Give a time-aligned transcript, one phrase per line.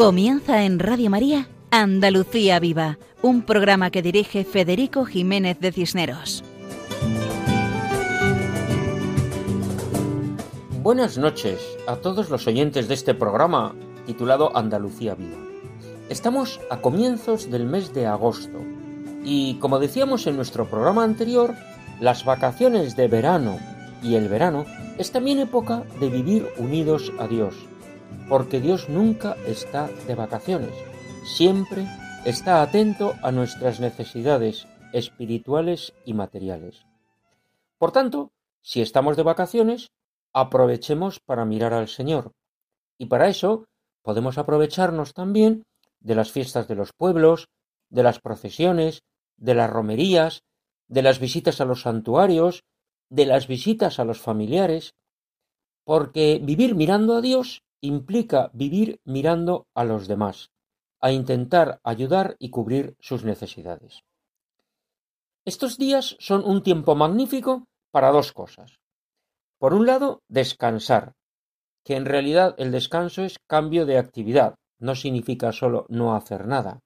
[0.00, 6.42] Comienza en Radio María Andalucía Viva, un programa que dirige Federico Jiménez de Cisneros.
[10.82, 13.74] Buenas noches a todos los oyentes de este programa
[14.06, 15.36] titulado Andalucía Viva.
[16.08, 18.58] Estamos a comienzos del mes de agosto
[19.22, 21.54] y como decíamos en nuestro programa anterior,
[22.00, 23.58] las vacaciones de verano
[24.02, 24.64] y el verano
[24.96, 27.54] es también época de vivir unidos a Dios
[28.30, 30.72] porque Dios nunca está de vacaciones,
[31.24, 31.84] siempre
[32.24, 36.86] está atento a nuestras necesidades espirituales y materiales.
[37.76, 38.30] Por tanto,
[38.62, 39.88] si estamos de vacaciones,
[40.32, 42.30] aprovechemos para mirar al Señor.
[42.98, 43.64] Y para eso
[44.02, 45.64] podemos aprovecharnos también
[45.98, 47.48] de las fiestas de los pueblos,
[47.88, 49.02] de las procesiones,
[49.38, 50.44] de las romerías,
[50.86, 52.62] de las visitas a los santuarios,
[53.08, 54.94] de las visitas a los familiares,
[55.82, 60.50] porque vivir mirando a Dios implica vivir mirando a los demás,
[61.00, 64.04] a intentar ayudar y cubrir sus necesidades.
[65.44, 68.78] Estos días son un tiempo magnífico para dos cosas.
[69.58, 71.14] Por un lado, descansar,
[71.84, 76.80] que en realidad el descanso es cambio de actividad, no significa solo no hacer nada.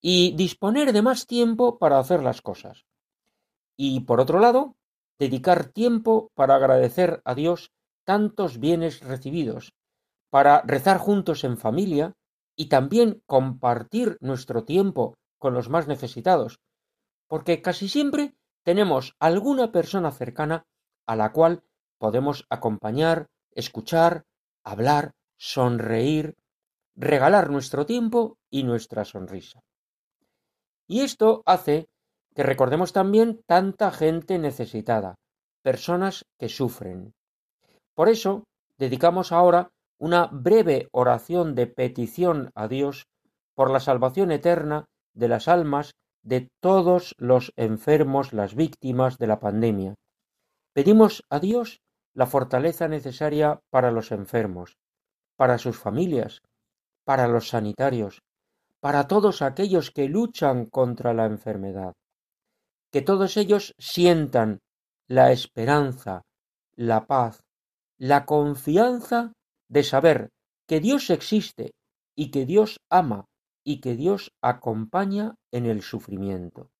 [0.00, 2.84] Y disponer de más tiempo para hacer las cosas.
[3.76, 4.76] Y por otro lado,
[5.18, 7.72] dedicar tiempo para agradecer a Dios
[8.04, 9.72] tantos bienes recibidos
[10.30, 12.12] para rezar juntos en familia
[12.56, 16.58] y también compartir nuestro tiempo con los más necesitados,
[17.28, 20.64] porque casi siempre tenemos alguna persona cercana
[21.06, 21.62] a la cual
[21.98, 24.24] podemos acompañar, escuchar,
[24.64, 26.34] hablar, sonreír,
[26.96, 29.60] regalar nuestro tiempo y nuestra sonrisa.
[30.88, 31.88] Y esto hace
[32.34, 35.14] que recordemos también tanta gente necesitada,
[35.62, 37.14] personas que sufren.
[37.94, 38.44] Por eso
[38.78, 43.06] dedicamos ahora una breve oración de petición a Dios
[43.54, 45.92] por la salvación eterna de las almas
[46.22, 49.94] de todos los enfermos, las víctimas de la pandemia.
[50.74, 51.80] Pedimos a Dios
[52.14, 54.76] la fortaleza necesaria para los enfermos,
[55.36, 56.42] para sus familias,
[57.04, 58.22] para los sanitarios,
[58.80, 61.92] para todos aquellos que luchan contra la enfermedad.
[62.90, 64.58] Que todos ellos sientan
[65.08, 66.22] la esperanza,
[66.74, 67.42] la paz,
[67.98, 69.32] la confianza
[69.68, 70.30] de saber
[70.66, 71.74] que Dios existe
[72.14, 73.26] y que Dios ama
[73.64, 76.70] y que Dios acompaña en el sufrimiento.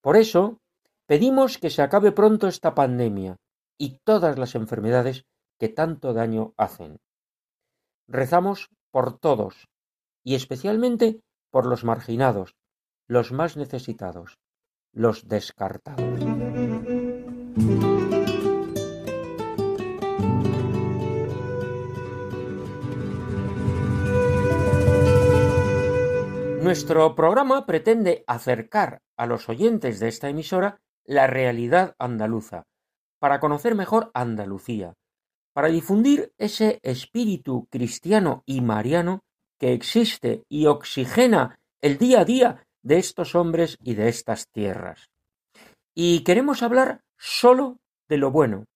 [0.00, 0.58] Por eso,
[1.06, 3.36] pedimos que se acabe pronto esta pandemia
[3.78, 5.24] y todas las enfermedades
[5.58, 6.98] que tanto daño hacen.
[8.06, 9.68] Rezamos por todos
[10.24, 12.54] y especialmente por los marginados,
[13.06, 14.38] los más necesitados,
[14.92, 16.20] los descartados.
[26.68, 32.66] Nuestro programa pretende acercar a los oyentes de esta emisora la realidad andaluza,
[33.18, 34.92] para conocer mejor Andalucía,
[35.54, 39.22] para difundir ese espíritu cristiano y mariano
[39.58, 45.08] que existe y oxigena el día a día de estos hombres y de estas tierras.
[45.94, 47.78] Y queremos hablar solo
[48.10, 48.66] de lo bueno,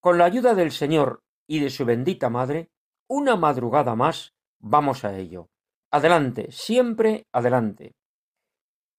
[0.00, 2.68] Con la ayuda del Señor y de su bendita Madre,
[3.08, 5.48] una madrugada más, vamos a ello.
[5.90, 7.94] Adelante, siempre adelante.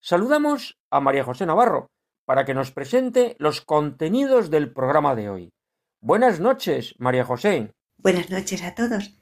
[0.01, 1.91] Saludamos a María José Navarro
[2.25, 5.53] para que nos presente los contenidos del programa de hoy.
[6.01, 7.73] Buenas noches, María José.
[7.97, 9.17] Buenas noches a todos.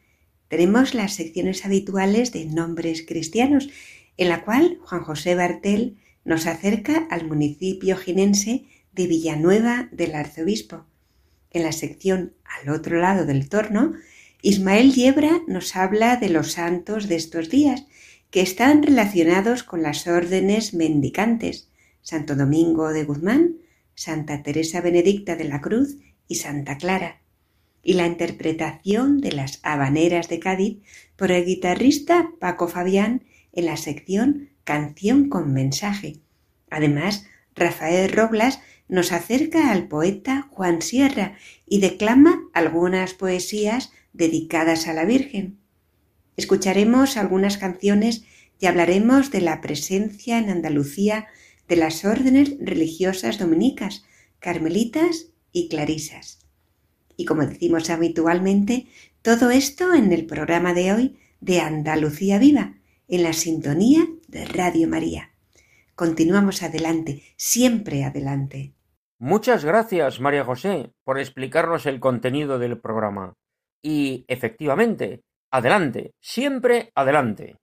[0.47, 3.67] Tenemos las secciones habituales de nombres cristianos,
[4.15, 10.85] en la cual Juan José Bartel nos acerca al municipio jinense de Villanueva del Arzobispo.
[11.49, 13.93] En la sección al otro lado del torno,
[14.43, 17.87] Ismael Yebra nos habla de los santos de estos días,
[18.29, 21.71] que están relacionados con las órdenes mendicantes,
[22.03, 23.55] Santo Domingo de Guzmán,
[23.95, 25.97] Santa Teresa Benedicta de la Cruz
[26.27, 27.21] y Santa Clara,
[27.83, 30.79] y la interpretación de las habaneras de Cádiz
[31.15, 36.19] por el guitarrista Paco Fabián en la sección Canción con mensaje.
[36.69, 37.25] Además,
[37.55, 38.59] Rafael Roblas
[38.89, 45.59] nos acerca al poeta Juan Sierra y declama algunas poesías dedicadas a la Virgen.
[46.35, 48.23] Escucharemos algunas canciones
[48.59, 51.27] y hablaremos de la presencia en Andalucía
[51.67, 54.05] de las órdenes religiosas dominicas,
[54.39, 56.39] carmelitas y clarisas.
[57.15, 58.87] Y como decimos habitualmente,
[59.21, 62.75] todo esto en el programa de hoy de Andalucía Viva,
[63.07, 65.31] en la sintonía de Radio María.
[65.95, 68.73] Continuamos adelante, siempre adelante.
[69.19, 73.33] Muchas gracias, María José, por explicarnos el contenido del programa.
[73.81, 75.21] Y, efectivamente,
[75.51, 77.55] adelante, siempre adelante.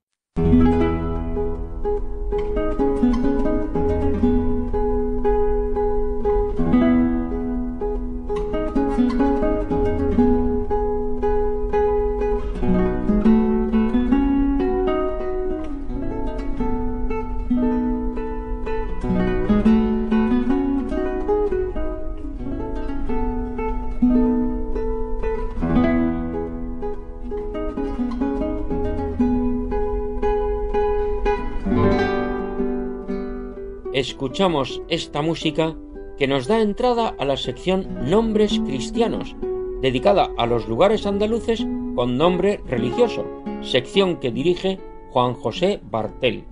[33.94, 35.76] Escuchamos esta música
[36.18, 39.36] que nos da entrada a la sección Nombres Cristianos,
[39.80, 41.64] dedicada a los lugares andaluces
[41.94, 43.24] con nombre religioso,
[43.62, 44.80] sección que dirige
[45.10, 46.44] Juan José Bartel.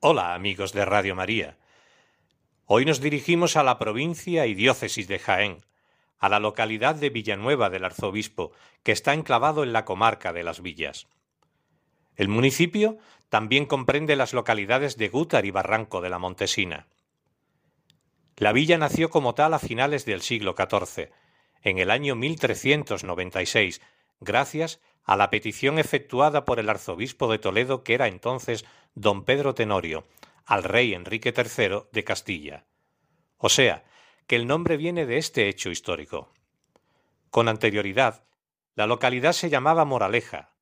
[0.00, 1.58] Hola amigos de Radio María.
[2.64, 5.64] Hoy nos dirigimos a la provincia y diócesis de Jaén,
[6.20, 8.52] a la localidad de Villanueva del Arzobispo,
[8.84, 11.08] que está enclavado en la comarca de las Villas.
[12.14, 12.98] El municipio
[13.36, 16.86] también comprende las localidades de Gútar y Barranco de la Montesina.
[18.38, 21.10] La villa nació como tal a finales del siglo XIV,
[21.60, 23.82] en el año 1396,
[24.20, 29.54] gracias a la petición efectuada por el arzobispo de Toledo, que era entonces don Pedro
[29.54, 30.06] Tenorio,
[30.46, 32.64] al rey Enrique III de Castilla.
[33.36, 33.84] O sea,
[34.26, 36.32] que el nombre viene de este hecho histórico.
[37.28, 38.24] Con anterioridad,
[38.76, 40.54] la localidad se llamaba Moraleja,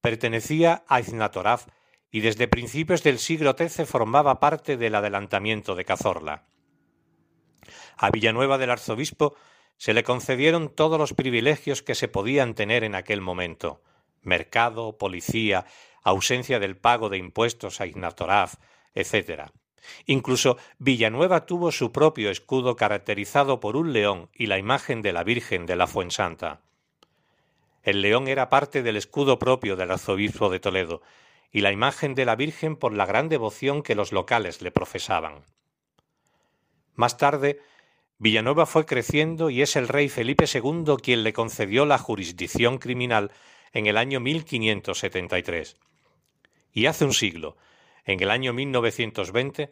[0.00, 1.68] pertenecía a Iznatoraf
[2.10, 6.46] y desde principios del siglo XIII formaba parte del adelantamiento de Cazorla.
[7.96, 9.34] A Villanueva del Arzobispo
[9.76, 13.82] se le concedieron todos los privilegios que se podían tener en aquel momento
[14.22, 15.64] mercado, policía,
[16.02, 18.54] ausencia del pago de impuestos a Iznatoraf,
[18.94, 19.50] etc.
[20.06, 25.24] Incluso Villanueva tuvo su propio escudo caracterizado por un león y la imagen de la
[25.24, 26.62] Virgen de la Fuensanta.
[27.82, 31.02] El león era parte del escudo propio del arzobispo de Toledo,
[31.50, 35.44] y la imagen de la Virgen por la gran devoción que los locales le profesaban.
[36.94, 37.60] Más tarde,
[38.18, 43.30] Villanueva fue creciendo y es el rey Felipe II quien le concedió la jurisdicción criminal
[43.72, 45.76] en el año 1573.
[46.72, 47.56] Y hace un siglo,
[48.04, 49.70] en el año 1920,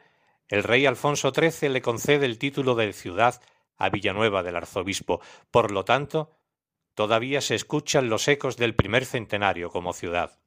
[0.49, 3.43] el rey Alfonso XIII le concede el título de ciudad
[3.77, 5.21] a Villanueva del arzobispo.
[5.51, 6.31] Por lo tanto,
[6.95, 10.39] todavía se escuchan los ecos del primer centenario como ciudad.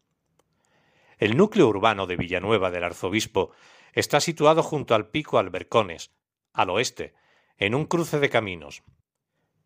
[1.19, 3.51] El núcleo urbano de Villanueva del Arzobispo
[3.91, 6.11] está situado junto al pico Albercones,
[6.53, 7.13] al oeste,
[7.57, 8.83] en un cruce de caminos.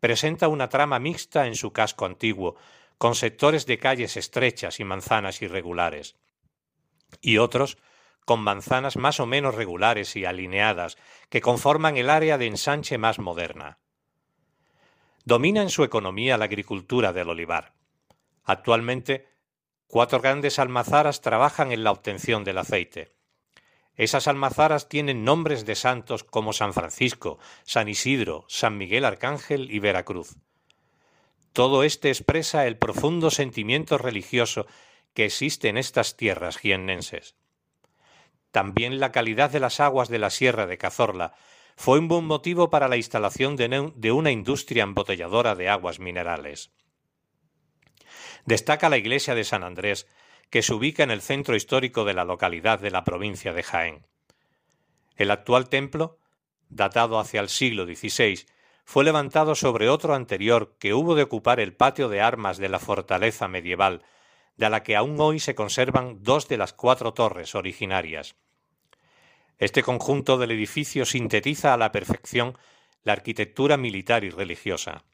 [0.00, 2.56] Presenta una trama mixta en su casco antiguo,
[2.98, 6.16] con sectores de calles estrechas y manzanas irregulares,
[7.20, 7.78] y otros
[8.24, 10.96] con manzanas más o menos regulares y alineadas
[11.28, 13.78] que conforman el área de ensanche más moderna.
[15.24, 17.74] Domina en su economía la agricultura del olivar.
[18.42, 19.33] Actualmente
[19.94, 23.12] Cuatro grandes almazaras trabajan en la obtención del aceite.
[23.94, 29.78] Esas almazaras tienen nombres de santos como San Francisco, San Isidro, San Miguel Arcángel y
[29.78, 30.34] Veracruz.
[31.52, 34.66] Todo este expresa el profundo sentimiento religioso
[35.12, 37.36] que existe en estas tierras jiennenses.
[38.50, 41.34] También la calidad de las aguas de la Sierra de Cazorla
[41.76, 46.72] fue un buen motivo para la instalación de una industria embotelladora de aguas minerales
[48.46, 50.06] destaca la iglesia de San Andrés,
[50.50, 54.06] que se ubica en el centro histórico de la localidad de la provincia de Jaén.
[55.16, 56.18] El actual templo,
[56.68, 58.46] datado hacia el siglo XVI,
[58.84, 62.78] fue levantado sobre otro anterior que hubo de ocupar el patio de armas de la
[62.78, 64.02] fortaleza medieval,
[64.56, 68.36] de la que aún hoy se conservan dos de las cuatro torres originarias.
[69.58, 72.58] Este conjunto del edificio sintetiza a la perfección
[73.02, 75.04] la arquitectura militar y religiosa.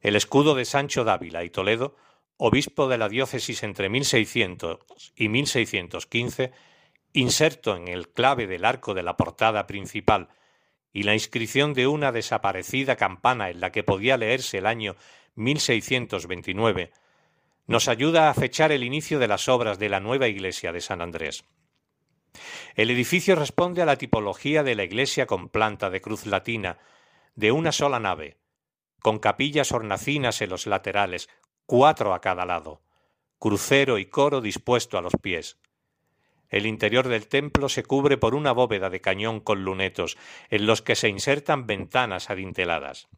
[0.00, 1.96] El escudo de Sancho Dávila y Toledo,
[2.36, 4.78] obispo de la diócesis entre 1600
[5.16, 6.52] y 1615,
[7.12, 10.28] inserto en el clave del arco de la portada principal,
[10.92, 14.96] y la inscripción de una desaparecida campana en la que podía leerse el año
[15.34, 16.92] 1629,
[17.66, 21.02] nos ayuda a fechar el inicio de las obras de la nueva iglesia de San
[21.02, 21.44] Andrés.
[22.76, 26.78] El edificio responde a la tipología de la iglesia con planta de cruz latina,
[27.34, 28.38] de una sola nave,
[29.00, 31.28] con capillas hornacinas en los laterales,
[31.66, 32.82] cuatro a cada lado,
[33.38, 35.58] crucero y coro dispuesto a los pies.
[36.48, 40.16] El interior del templo se cubre por una bóveda de cañón con lunetos,
[40.48, 43.08] en los que se insertan ventanas adinteladas.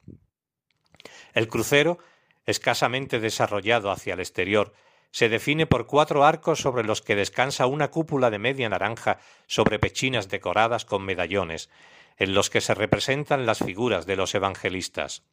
[1.32, 1.98] El crucero,
[2.44, 4.72] escasamente desarrollado hacia el exterior,
[5.12, 9.78] se define por cuatro arcos sobre los que descansa una cúpula de media naranja sobre
[9.78, 11.70] pechinas decoradas con medallones,
[12.16, 15.24] en los que se representan las figuras de los evangelistas.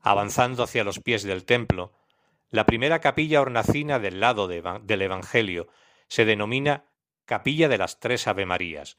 [0.00, 1.92] Avanzando hacia los pies del templo,
[2.50, 5.68] la primera capilla hornacina del lado del Evangelio
[6.06, 6.84] se denomina
[7.26, 8.96] Capilla de las Tres Avemarías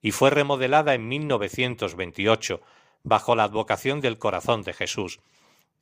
[0.00, 2.60] y fue remodelada en 1928
[3.02, 5.20] bajo la advocación del corazón de Jesús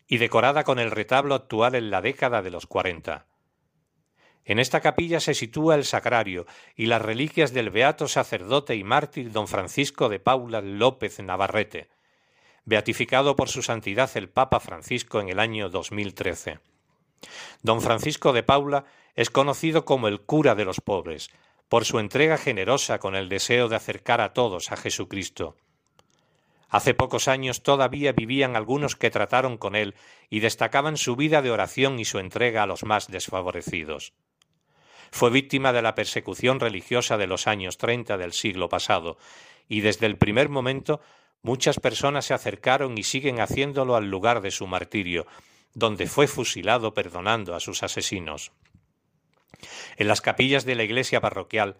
[0.09, 3.27] y decorada con el retablo actual en la década de los cuarenta.
[4.45, 9.31] En esta capilla se sitúa el sagrario y las reliquias del beato sacerdote y mártir
[9.31, 11.89] don Francisco de Paula López Navarrete,
[12.65, 16.61] beatificado por su santidad el Papa Francisco en el año 2013.
[17.63, 21.31] Don Francisco de Paula es conocido como el cura de los pobres,
[21.69, 25.57] por su entrega generosa con el deseo de acercar a todos a Jesucristo.
[26.69, 29.95] Hace pocos años todavía vivían algunos que trataron con él
[30.31, 34.13] y destacaban su vida de oración y su entrega a los más desfavorecidos.
[35.11, 39.19] Fue víctima de la persecución religiosa de los años treinta del siglo pasado,
[39.69, 41.01] y desde el primer momento
[41.43, 45.27] muchas personas se acercaron y siguen haciéndolo al lugar de su martirio,
[45.75, 48.53] donde fue fusilado perdonando a sus asesinos.
[49.97, 51.77] En las capillas de la iglesia parroquial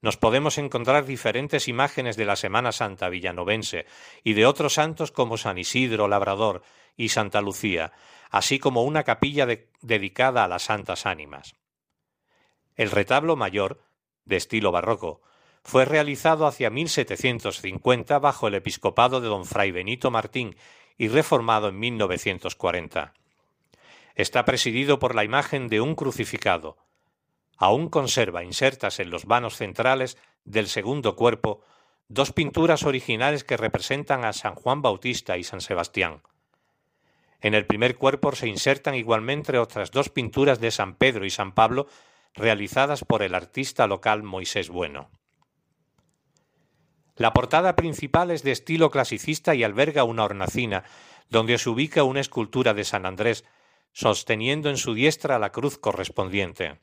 [0.00, 3.86] nos podemos encontrar diferentes imágenes de la Semana Santa villanovense
[4.22, 6.62] y de otros santos como San Isidro Labrador
[6.96, 7.92] y Santa Lucía,
[8.30, 9.46] así como una capilla
[9.80, 11.54] dedicada a las santas ánimas.
[12.76, 13.82] El retablo mayor,
[14.24, 15.22] de estilo barroco,
[15.64, 20.56] fue realizado hacia 1750 bajo el episcopado de don Fray Benito Martín
[20.98, 23.14] y reformado en 1940.
[24.14, 26.76] Está presidido por la imagen de un crucificado.
[27.56, 31.62] Aún conserva insertas en los vanos centrales del segundo cuerpo
[32.08, 36.20] dos pinturas originales que representan a San Juan Bautista y San Sebastián.
[37.40, 41.52] En el primer cuerpo se insertan igualmente otras dos pinturas de San Pedro y San
[41.52, 41.86] Pablo
[42.34, 45.10] realizadas por el artista local Moisés Bueno.
[47.16, 50.84] La portada principal es de estilo clasicista y alberga una hornacina,
[51.30, 53.44] donde se ubica una escultura de San Andrés
[53.92, 56.80] sosteniendo en su diestra la cruz correspondiente.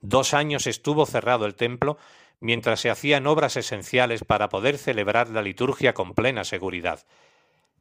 [0.00, 1.98] Dos años estuvo cerrado el templo
[2.40, 7.04] mientras se hacían obras esenciales para poder celebrar la liturgia con plena seguridad,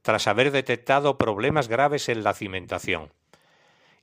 [0.01, 3.13] tras haber detectado problemas graves en la cimentación.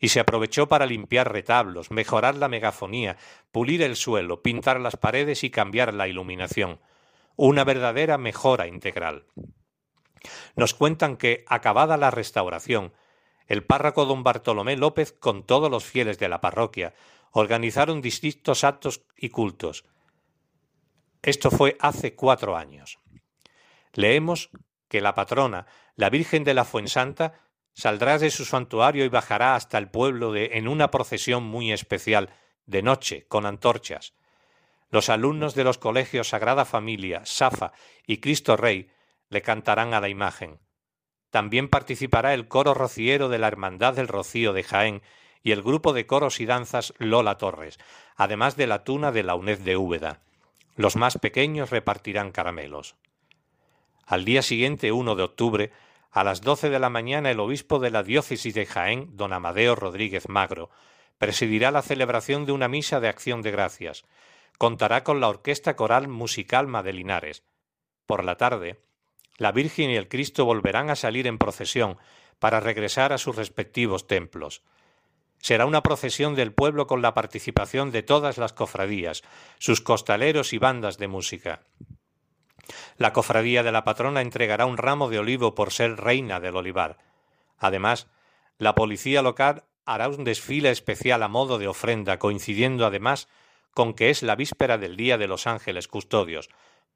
[0.00, 3.18] Y se aprovechó para limpiar retablos, mejorar la megafonía,
[3.52, 6.80] pulir el suelo, pintar las paredes y cambiar la iluminación.
[7.36, 9.26] Una verdadera mejora integral.
[10.56, 12.92] Nos cuentan que, acabada la restauración,
[13.46, 16.94] el párroco don Bartolomé López con todos los fieles de la parroquia
[17.32, 19.84] organizaron distintos actos y cultos.
[21.22, 22.98] Esto fue hace cuatro años.
[23.94, 24.50] Leemos
[24.88, 27.34] que la patrona, la Virgen de la Fuensanta,
[27.72, 32.30] saldrá de su santuario y bajará hasta el pueblo de, en una procesión muy especial,
[32.66, 34.14] de noche, con antorchas.
[34.92, 37.72] Los alumnos de los colegios Sagrada Familia, Safa
[38.06, 38.90] y Cristo Rey
[39.30, 40.60] le cantarán a la imagen.
[41.30, 45.02] También participará el coro rociero de la Hermandad del Rocío de Jaén
[45.42, 47.78] y el grupo de coros y danzas Lola Torres,
[48.16, 50.20] además de la tuna de la UNED de Úbeda.
[50.76, 52.94] Los más pequeños repartirán caramelos.
[54.04, 55.72] Al día siguiente, 1 de octubre,
[56.10, 59.74] a las doce de la mañana, el obispo de la diócesis de Jaén, don Amadeo
[59.74, 60.68] Rodríguez Magro,
[61.16, 64.04] presidirá la celebración de una misa de acción de gracias.
[64.62, 67.42] Contará con la Orquesta Coral Musical Madelinares.
[68.06, 68.80] Por la tarde,
[69.36, 71.98] la Virgen y el Cristo volverán a salir en procesión
[72.38, 74.62] para regresar a sus respectivos templos.
[75.38, 79.24] Será una procesión del pueblo con la participación de todas las cofradías,
[79.58, 81.62] sus costaleros y bandas de música.
[82.98, 86.98] La cofradía de la patrona entregará un ramo de olivo por ser reina del olivar.
[87.58, 88.06] Además,
[88.58, 93.26] la policía local hará un desfile especial a modo de ofrenda, coincidiendo además
[93.74, 96.48] con que es la víspera del Día de los Ángeles Custodios,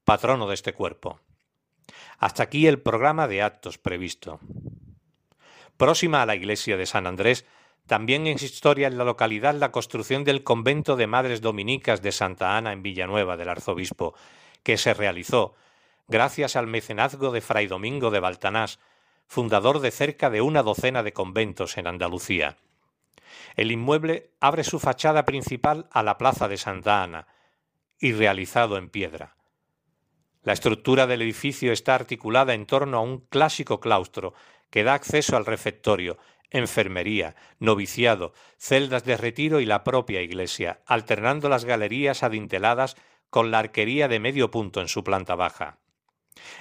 [0.05, 1.21] patrono de este cuerpo.
[2.19, 4.41] Hasta aquí el programa de actos previsto.
[5.77, 7.45] Próxima a la iglesia de San Andrés,
[7.87, 12.57] también es historia en la localidad la construcción del convento de Madres Dominicas de Santa
[12.57, 14.15] Ana en Villanueva del Arzobispo,
[14.63, 15.55] que se realizó
[16.09, 18.79] gracias al mecenazgo de Fray Domingo de Baltanás,
[19.27, 22.57] fundador de cerca de una docena de conventos en Andalucía.
[23.57, 27.27] El inmueble abre su fachada principal a la plaza de Santa Ana
[27.99, 29.37] y realizado en piedra.
[30.43, 34.35] La estructura del edificio está articulada en torno a un clásico claustro
[34.71, 36.19] que da acceso al refectorio,
[36.51, 42.97] enfermería, noviciado, celdas de retiro y la propia iglesia, alternando las galerías adinteladas
[43.31, 45.79] con la arquería de medio punto en su planta baja.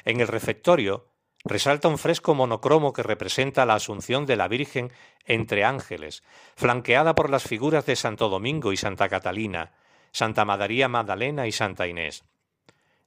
[0.06, 1.10] En el refectorio
[1.46, 4.92] resalta un fresco monocromo que representa la Asunción de la Virgen
[5.26, 6.24] entre ángeles,
[6.56, 9.72] flanqueada por las figuras de Santo Domingo y Santa Catalina,
[10.12, 12.26] Santa María Magdalena y Santa Inés.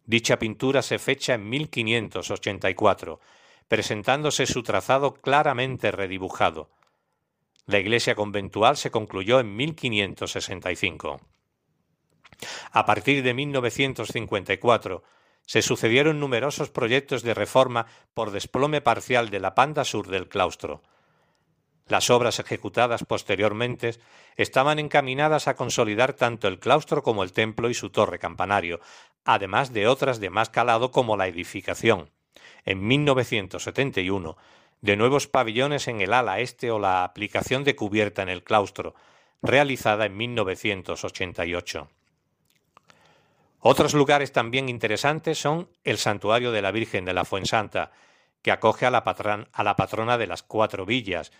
[0.06, 3.20] Dicha pintura se fecha en 1584,
[3.66, 6.70] presentándose su trazado claramente redibujado.
[7.66, 11.20] La iglesia conventual se concluyó en 1565.
[12.70, 15.02] A partir de 1954,
[15.48, 20.82] se sucedieron numerosos proyectos de reforma por desplome parcial de la panda sur del claustro.
[21.86, 23.94] Las obras ejecutadas posteriormente
[24.36, 28.80] estaban encaminadas a consolidar tanto el claustro como el templo y su torre campanario,
[29.24, 32.10] además de otras de más calado como la edificación,
[32.66, 34.36] en 1971,
[34.82, 38.94] de nuevos pabellones en el ala este o la aplicación de cubierta en el claustro,
[39.40, 41.88] realizada en 1988.
[43.60, 47.90] Otros lugares también interesantes son el Santuario de la Virgen de la Fuensanta,
[48.42, 51.32] que acoge a la, patrona de las cuatro villas,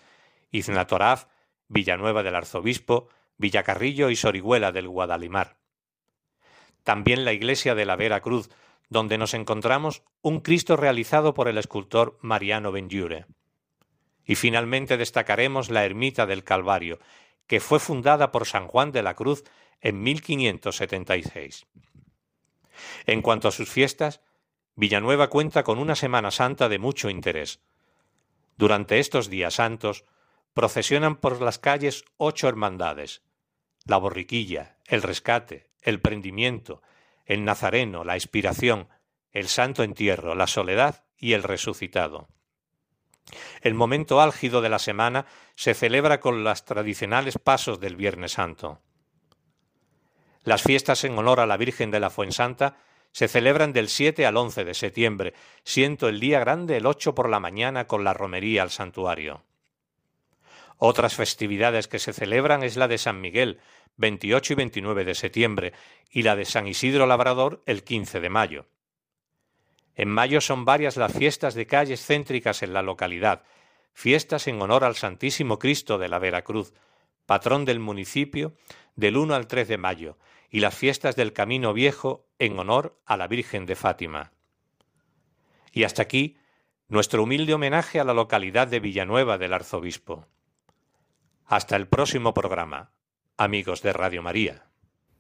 [0.51, 1.27] Iznatoraf,
[1.69, 5.59] Villanueva del Arzobispo, Villacarrillo y Sorihuela del Guadalimar.
[6.83, 8.51] También la iglesia de la Vera Cruz,
[8.89, 13.27] donde nos encontramos un Cristo realizado por el escultor Mariano Benjure.
[14.25, 16.99] Y finalmente destacaremos la ermita del Calvario,
[17.47, 19.45] que fue fundada por San Juan de la Cruz
[19.81, 21.67] en 1576.
[23.07, 24.21] En cuanto a sus fiestas,
[24.75, 27.61] Villanueva cuenta con una Semana Santa de mucho interés.
[28.57, 30.05] Durante estos días santos
[30.55, 33.23] procesionan por las calles ocho hermandades
[33.89, 36.83] la borriquilla, el rescate, el prendimiento,
[37.25, 38.89] el nazareno, la expiración,
[39.33, 42.29] el santo entierro, la soledad y el resucitado.
[43.63, 48.83] El momento álgido de la semana se celebra con los tradicionales pasos del Viernes Santo.
[50.49, 52.79] Las fiestas en honor a la Virgen de la Fuensanta
[53.13, 57.29] se celebran del 7 al 11 de septiembre, siendo el día grande el 8 por
[57.29, 59.43] la mañana con la romería al santuario.
[60.79, 63.61] Otras festividades que se celebran es la de San Miguel,
[63.99, 65.75] 28 y 29 de septiembre,
[66.11, 68.67] y la de San Isidro Labrador, el 15 de mayo.
[69.97, 73.43] En mayo son varias las fiestas de calles céntricas en la localidad,
[73.93, 76.73] fiestas en honor al Santísimo Cristo de la Veracruz,
[77.27, 78.55] patrón del municipio,
[78.97, 80.17] del 1 al 3 de mayo,
[80.51, 84.33] y las fiestas del Camino Viejo en honor a la Virgen de Fátima.
[85.73, 86.37] Y hasta aquí
[86.89, 90.27] nuestro humilde homenaje a la localidad de Villanueva del Arzobispo.
[91.45, 92.93] Hasta el próximo programa,
[93.37, 94.65] amigos de Radio María.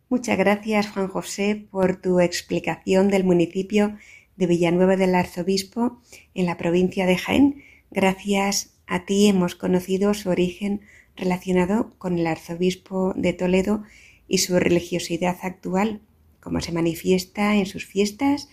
[0.08, 3.98] Muchas gracias, Juan José, por tu explicación del municipio
[4.36, 6.00] de Villanueva del Arzobispo
[6.32, 7.64] en la provincia de Jaén.
[7.90, 10.80] Gracias a ti hemos conocido su origen
[11.16, 13.82] relacionado con el arzobispo de Toledo
[14.28, 16.00] y su religiosidad actual,
[16.40, 18.48] como se manifiesta en sus fiestas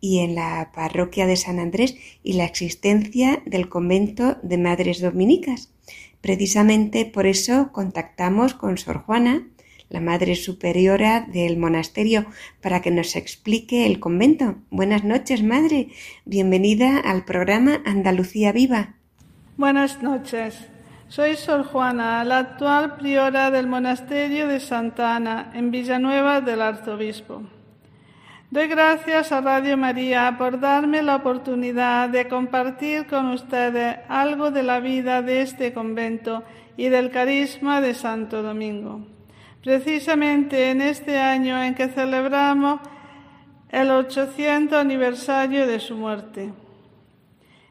[0.00, 5.72] y en la parroquia de San Andrés y la existencia del convento de Madres Dominicas.
[6.20, 9.46] Precisamente por eso contactamos con Sor Juana,
[9.88, 12.26] la Madre Superiora del monasterio,
[12.60, 14.56] para que nos explique el convento.
[14.70, 15.88] Buenas noches, Madre.
[16.24, 18.96] Bienvenida al programa Andalucía Viva.
[19.56, 20.66] Buenas noches.
[21.08, 27.42] Soy Sor Juana, la actual priora del monasterio de Santa Ana, en Villanueva del Arzobispo.
[28.50, 34.64] Doy gracias a Radio María por darme la oportunidad de compartir con ustedes algo de
[34.64, 36.42] la vida de este convento
[36.76, 39.06] y del carisma de Santo Domingo.
[39.62, 42.80] Precisamente en este año en que celebramos
[43.68, 46.52] el 800 aniversario de su muerte.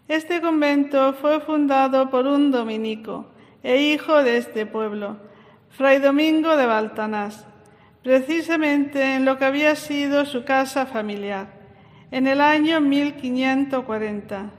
[0.07, 3.25] Este convento fue fundado por un dominico
[3.63, 5.17] e hijo de este pueblo,
[5.71, 7.47] Fray Domingo de Baltanás,
[8.03, 11.47] precisamente en lo que había sido su casa familiar,
[12.11, 14.51] en el año 1540.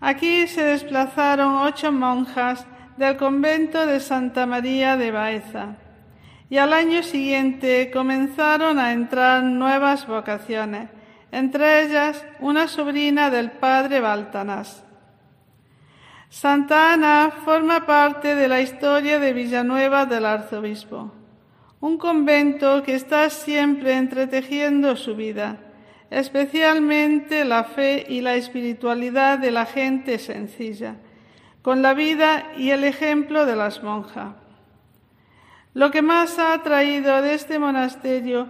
[0.00, 2.66] Aquí se desplazaron ocho monjas
[2.98, 5.76] del convento de Santa María de Baeza
[6.50, 10.90] y al año siguiente comenzaron a entrar nuevas vocaciones
[11.32, 14.84] entre ellas una sobrina del padre Baltanás.
[16.28, 21.10] Santa Ana forma parte de la historia de Villanueva del Arzobispo,
[21.80, 25.56] un convento que está siempre entretejiendo su vida,
[26.10, 30.96] especialmente la fe y la espiritualidad de la gente sencilla,
[31.62, 34.34] con la vida y el ejemplo de las monjas.
[35.74, 38.48] Lo que más ha atraído de este monasterio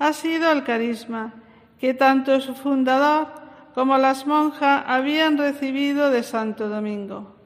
[0.00, 1.43] ha sido el carisma,
[1.84, 3.26] que tanto su fundador
[3.74, 7.36] como las monjas habían recibido de Santo Domingo,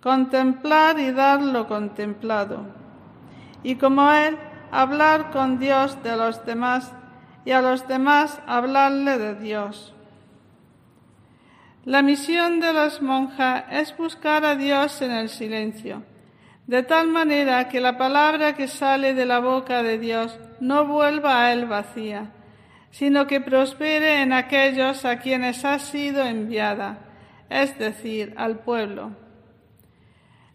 [0.00, 2.64] contemplar y dar lo contemplado,
[3.62, 4.38] y como él,
[4.70, 6.94] hablar con Dios de los demás
[7.44, 9.94] y a los demás hablarle de Dios.
[11.84, 16.04] La misión de las monjas es buscar a Dios en el silencio,
[16.66, 21.42] de tal manera que la palabra que sale de la boca de Dios no vuelva
[21.42, 22.30] a él vacía,
[22.94, 27.00] sino que prospere en aquellos a quienes ha sido enviada,
[27.50, 29.10] es decir, al pueblo.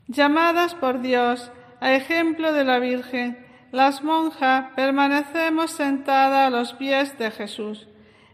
[0.08, 7.18] Llamadas por Dios, a ejemplo de la Virgen, las monjas permanecemos sentadas a los pies
[7.18, 7.90] de Jesús,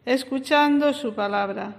[0.06, 1.74] escuchando su palabra.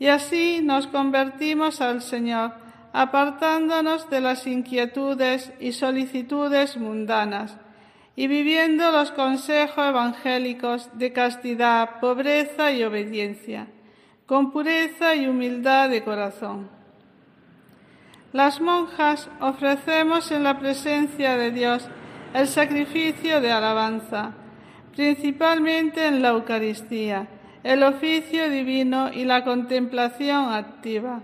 [0.00, 2.52] Y así nos convertimos al Señor,
[2.92, 7.56] apartándonos de las inquietudes y solicitudes mundanas
[8.16, 13.66] y viviendo los consejos evangélicos de castidad, pobreza y obediencia,
[14.26, 16.68] con pureza y humildad de corazón.
[18.32, 21.88] Las monjas ofrecemos en la presencia de Dios
[22.34, 24.32] el sacrificio de alabanza,
[24.94, 27.28] principalmente en la Eucaristía,
[27.62, 31.22] el oficio divino y la contemplación activa,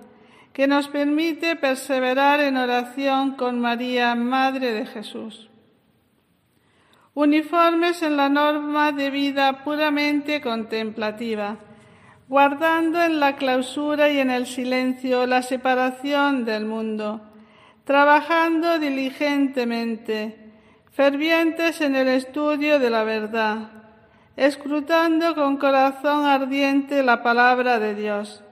[0.53, 5.50] que nos permite perseverar en oración con María, Madre de Jesús.
[7.21, 11.59] Uniformes en la norma de vida puramente contemplativa,
[12.31, 17.21] guardando en la clausura y en el silencio la separación del mundo,
[17.85, 20.51] trabajando diligentemente,
[20.93, 23.69] fervientes en el estudio de la verdad,
[24.37, 28.43] escrutando con corazón ardiente la palabra de Dios,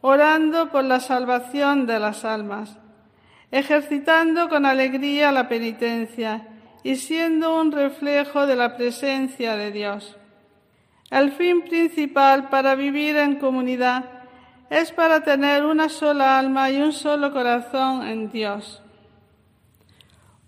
[0.00, 2.78] orando por la salvación de las almas,
[3.50, 6.54] ejercitando con alegría la penitencia
[6.88, 10.16] y siendo un reflejo de la presencia de Dios.
[11.10, 14.06] El fin principal para vivir en comunidad
[14.70, 18.80] es para tener una sola alma y un solo corazón en Dios.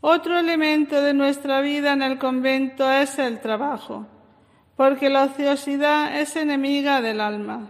[0.00, 4.07] Otro elemento de nuestra vida en el convento es el trabajo
[4.76, 7.68] porque la ociosidad es enemiga del alma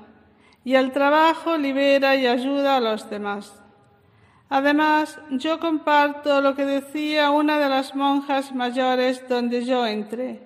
[0.63, 3.60] y el trabajo libera y ayuda a los demás.
[4.51, 10.43] Además, yo comparto lo que decía una de las monjas mayores donde yo entré.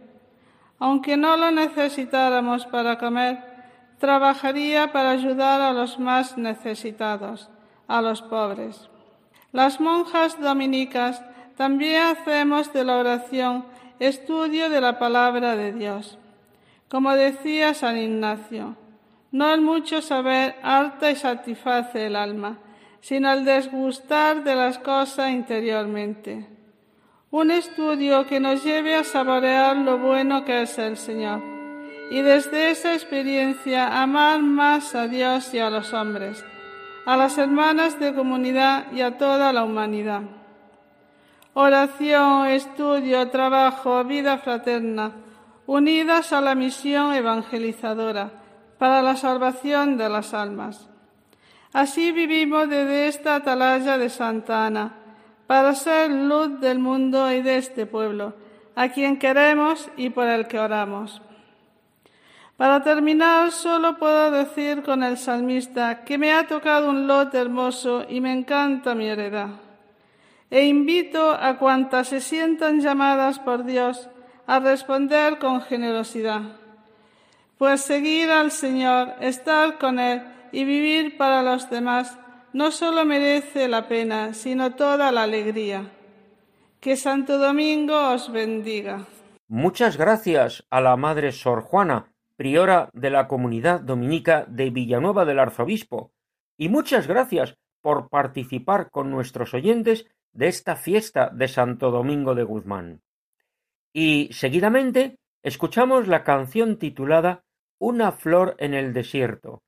[0.78, 3.42] Aunque no lo necesitáramos para comer,
[3.98, 7.48] trabajaría para ayudar a los más necesitados,
[7.88, 8.90] a los pobres.
[9.52, 11.22] Las monjas dominicas
[11.56, 13.64] también hacemos de la oración
[14.00, 16.18] estudio de la palabra de Dios.
[16.90, 18.76] Como decía San Ignacio,
[19.32, 22.58] no el mucho saber harta y satisface el alma,
[23.04, 26.48] sino el desgustar de las cosas interiormente.
[27.30, 31.42] Un estudio que nos lleve a saborear lo bueno que es el Señor
[32.10, 36.42] y desde esa experiencia amar más a Dios y a los hombres,
[37.04, 40.22] a las hermanas de comunidad y a toda la humanidad.
[41.52, 45.12] Oración, estudio, trabajo, vida fraterna,
[45.66, 48.30] unidas a la misión evangelizadora
[48.78, 50.88] para la salvación de las almas.
[51.74, 54.92] Así vivimos desde esta atalaya de Santa Ana,
[55.48, 58.32] para ser luz del mundo y de este pueblo,
[58.76, 61.20] a quien queremos y por el que oramos.
[62.56, 68.04] Para terminar, solo puedo decir con el salmista que me ha tocado un lote hermoso
[68.08, 69.48] y me encanta mi heredad.
[70.52, 74.08] E invito a cuantas se sientan llamadas por Dios
[74.46, 76.42] a responder con generosidad.
[77.58, 80.22] Pues seguir al Señor, estar con Él
[80.54, 82.18] y vivir para los demás
[82.52, 85.90] no solo merece la pena, sino toda la alegría.
[86.80, 89.04] Que Santo Domingo os bendiga.
[89.48, 95.40] Muchas gracias a la Madre Sor Juana, priora de la comunidad dominica de Villanueva del
[95.40, 96.12] Arzobispo,
[96.56, 102.44] y muchas gracias por participar con nuestros oyentes de esta fiesta de Santo Domingo de
[102.44, 103.02] Guzmán.
[103.92, 107.44] Y seguidamente escuchamos la canción titulada
[107.78, 109.62] Una flor en el desierto,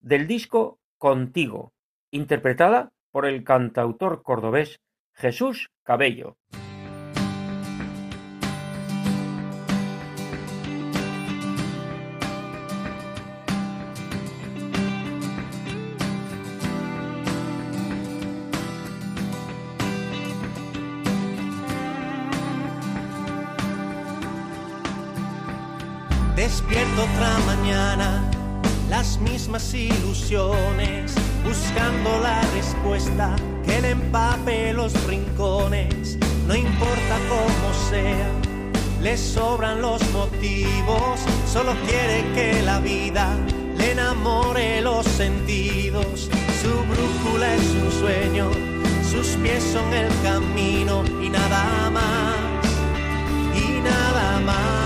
[0.00, 1.72] del disco Contigo,
[2.10, 4.80] interpretada por el cantautor cordobés
[5.14, 6.36] Jesús Cabello.
[26.38, 28.27] Despierto otra mañana,
[28.88, 36.18] las mismas ilusiones, buscando la respuesta que le empape los rincones.
[36.46, 38.30] No importa cómo sea,
[39.02, 41.20] le sobran los motivos,
[41.52, 43.36] solo quiere que la vida
[43.76, 46.30] le enamore los sentidos.
[46.62, 48.50] Su brújula es un sueño,
[49.08, 52.36] sus pies son el camino y nada más,
[53.54, 54.77] y nada más.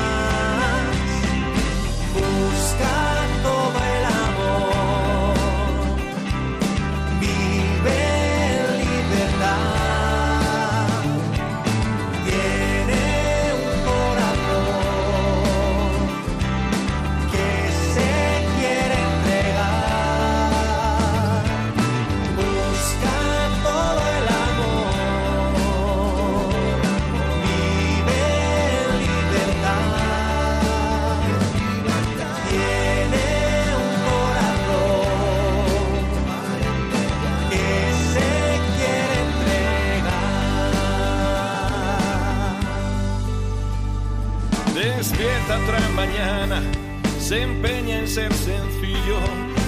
[47.19, 49.19] Se empeña en ser sencillo.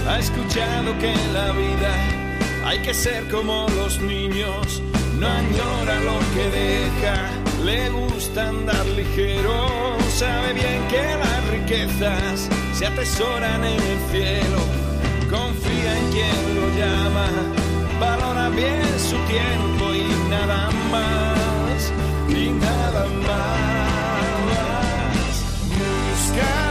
[0.09, 1.93] Ha escuchado que en la vida
[2.65, 4.83] hay que ser como los niños.
[5.19, 7.17] No añora lo que deja,
[7.65, 9.97] le gusta andar ligero.
[10.11, 14.61] Sabe bien que las riquezas se atesoran en el cielo.
[15.31, 17.29] Confía en quien lo llama,
[18.01, 21.93] valora bien su tiempo y nada más,
[22.29, 23.94] y nada más.
[26.35, 26.64] sky.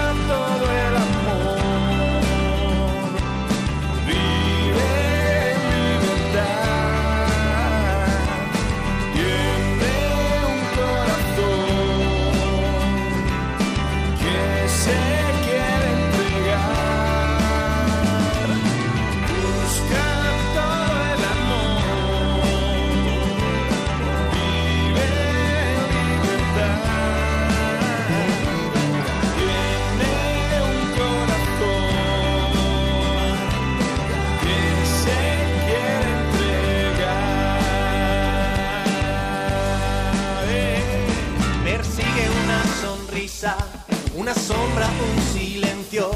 [44.24, 46.10] Una sombra, un silencio,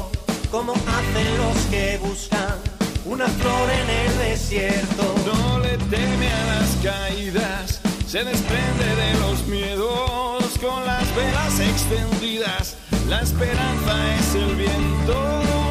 [0.50, 2.56] como hacen los que buscan
[3.04, 5.14] una flor en el desierto.
[5.26, 12.76] No le teme a las caídas, se desprende de los miedos con las velas extendidas.
[13.10, 15.67] La esperanza es el viento.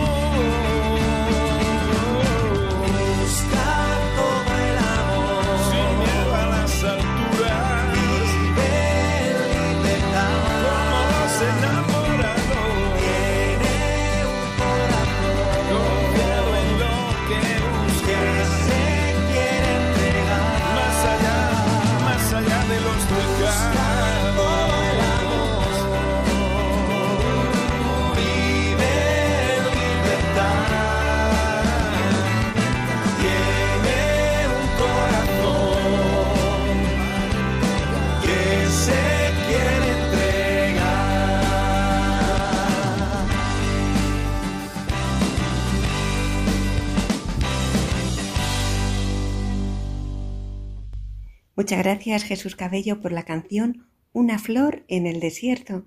[51.67, 55.84] Muchas gracias Jesús Cabello por la canción Una flor en el desierto,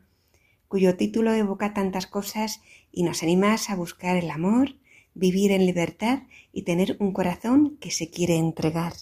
[0.68, 2.60] cuyo título evoca tantas cosas
[2.92, 4.74] y nos animas a buscar el amor,
[5.14, 8.92] vivir en libertad y tener un corazón que se quiere entregar.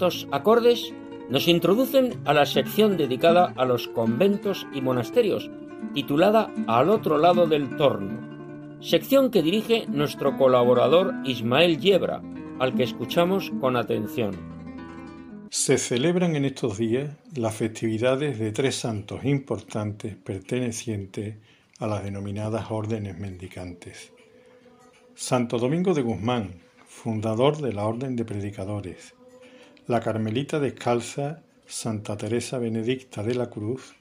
[0.00, 0.94] Estos acordes
[1.28, 5.50] nos introducen a la sección dedicada a los conventos y monasterios,
[5.92, 12.22] titulada Al otro lado del torno, sección que dirige nuestro colaborador Ismael Yebra,
[12.58, 14.30] al que escuchamos con atención.
[15.50, 21.36] Se celebran en estos días las festividades de tres santos importantes pertenecientes
[21.78, 24.14] a las denominadas órdenes mendicantes.
[25.14, 26.54] Santo Domingo de Guzmán,
[26.86, 29.12] fundador de la Orden de Predicadores,
[29.90, 33.96] la Carmelita Descalza Santa Teresa Benedicta de la Cruz,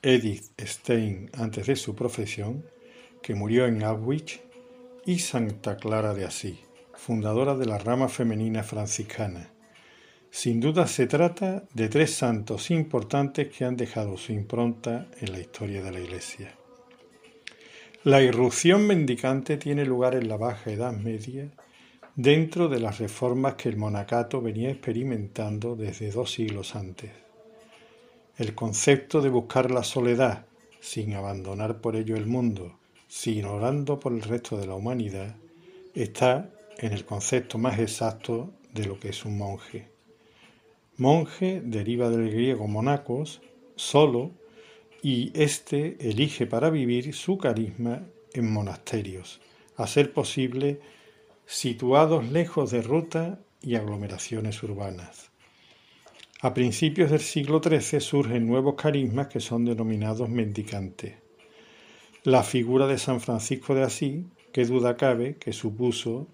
[0.00, 2.64] Edith Stein antes de su profesión,
[3.20, 4.40] que murió en Auschwitz,
[5.04, 6.60] y Santa Clara de Asís,
[6.94, 9.50] fundadora de la rama femenina franciscana.
[10.30, 15.40] Sin duda se trata de tres santos importantes que han dejado su impronta en la
[15.40, 16.54] historia de la Iglesia.
[18.04, 21.50] La irrupción mendicante tiene lugar en la Baja Edad Media
[22.16, 27.10] dentro de las reformas que el monacato venía experimentando desde dos siglos antes.
[28.38, 30.46] El concepto de buscar la soledad
[30.80, 35.36] sin abandonar por ello el mundo, sino orando por el resto de la humanidad,
[35.94, 39.88] está en el concepto más exacto de lo que es un monje.
[40.96, 43.42] Monje deriva del griego monacos,
[43.74, 44.30] solo,
[45.02, 49.40] y éste elige para vivir su carisma en monasterios,
[49.76, 50.80] a ser posible
[51.46, 55.30] situados lejos de ruta y aglomeraciones urbanas.
[56.42, 61.14] A principios del siglo XIII surgen nuevos carismas que son denominados mendicantes.
[62.24, 66.26] La figura de San Francisco de Asís, que duda cabe que supuso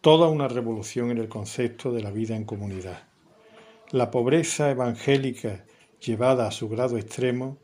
[0.00, 3.04] toda una revolución en el concepto de la vida en comunidad.
[3.90, 5.66] La pobreza evangélica
[6.00, 7.58] llevada a su grado extremo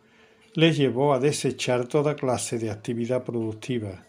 [0.55, 4.07] les llevó a desechar toda clase de actividad productiva,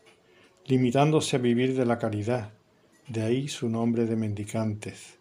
[0.65, 2.51] limitándose a vivir de la caridad,
[3.11, 5.17] de ahí su nombre de mendicantes,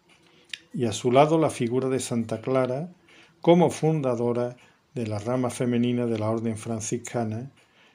[0.73, 2.93] y a su lado la figura de Santa Clara
[3.41, 4.57] como fundadora
[4.95, 7.51] de la rama femenina de la orden franciscana,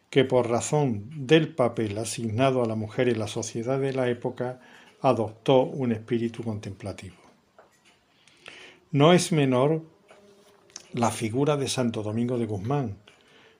[0.10, 4.60] que por razón del papel asignado a la mujer en la sociedad de la época
[5.02, 7.16] adoptó un espíritu contemplativo.
[8.92, 9.84] No es menor
[10.94, 12.98] la figura de Santo Domingo de Guzmán,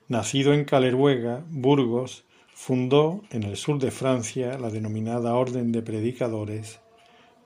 [0.08, 2.25] Nacido en Caleruega, Burgos,
[2.56, 6.80] fundó en el sur de Francia la denominada Orden de Predicadores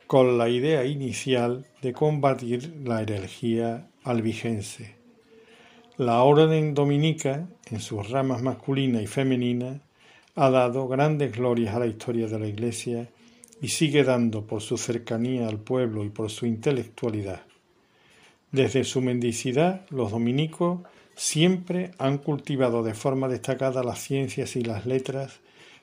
[0.06, 4.94] con la idea inicial de combatir la herejía albigense.
[5.96, 9.80] La orden dominica, en sus ramas masculina y femenina,
[10.36, 13.08] ha dado grandes glorias a la historia de la Iglesia
[13.60, 17.42] y sigue dando por su cercanía al pueblo y por su intelectualidad.
[18.52, 20.82] Desde su mendicidad, los dominicos
[21.16, 25.40] siempre han cultivado de forma destacada las ciencias y las letras,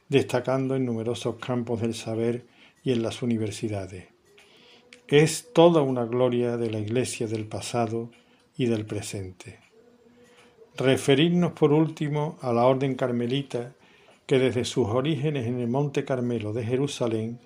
[0.10, 2.46] destacando en numerosos campos del saber
[2.84, 4.08] y en las universidades.
[5.08, 8.10] Es toda una gloria de la Iglesia del pasado
[8.58, 9.60] y del presente.
[10.76, 13.74] Referirnos por último a la Orden Carmelita,
[14.26, 17.40] que desde sus orígenes en el Monte Carmelo de Jerusalén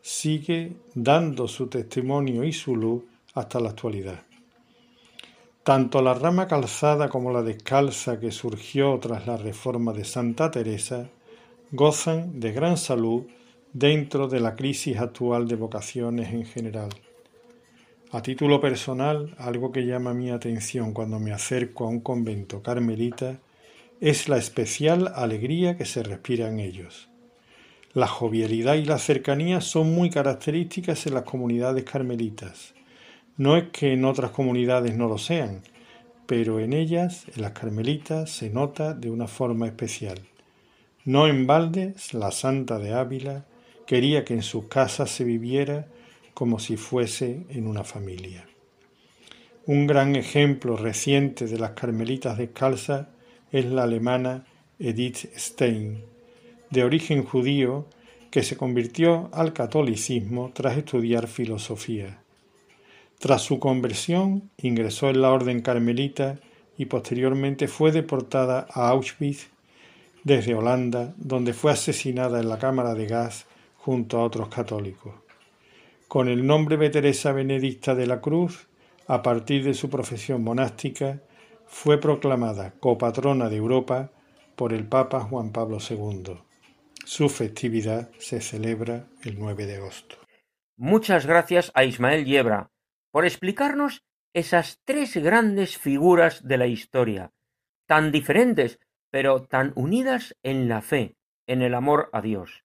[0.00, 4.22] sigue dando su testimonio y su luz hasta la actualidad.
[5.64, 11.08] Tanto la rama calzada como la descalza que surgió tras la reforma de Santa Teresa
[11.72, 13.22] gozan de gran salud
[13.72, 16.90] dentro de la crisis actual de vocaciones en general.
[18.12, 23.38] A título personal, algo que llama mi atención cuando me acerco a un convento carmelita
[24.02, 27.08] es la especial alegría que se respira en ellos.
[27.94, 32.74] La jovialidad y la cercanía son muy características en las comunidades carmelitas
[33.36, 35.62] no es que en otras comunidades no lo sean,
[36.26, 40.20] pero en ellas, en las carmelitas, se nota de una forma especial.
[41.04, 43.44] No en balde, la Santa de Ávila
[43.86, 45.88] quería que en sus casas se viviera
[46.32, 48.46] como si fuese en una familia.
[49.66, 53.08] Un gran ejemplo reciente de las carmelitas descalzas
[53.52, 54.46] es la alemana
[54.78, 56.02] Edith Stein,
[56.70, 57.86] de origen judío,
[58.30, 62.23] que se convirtió al catolicismo tras estudiar filosofía.
[63.24, 66.40] Tras su conversión, ingresó en la orden carmelita
[66.76, 69.48] y posteriormente fue deportada a Auschwitz
[70.24, 73.46] desde Holanda, donde fue asesinada en la cámara de gas
[73.78, 75.14] junto a otros católicos.
[76.06, 78.66] Con el nombre de Teresa Benedicta de la Cruz,
[79.06, 81.22] a partir de su profesión monástica,
[81.66, 84.10] fue proclamada copatrona de Europa
[84.54, 86.34] por el Papa Juan Pablo II.
[87.06, 90.16] Su festividad se celebra el 9 de agosto.
[90.76, 92.68] Muchas gracias a Ismael Yebra,
[93.14, 97.30] por explicarnos esas tres grandes figuras de la historia,
[97.86, 101.14] tan diferentes, pero tan unidas en la fe,
[101.46, 102.64] en el amor a Dios.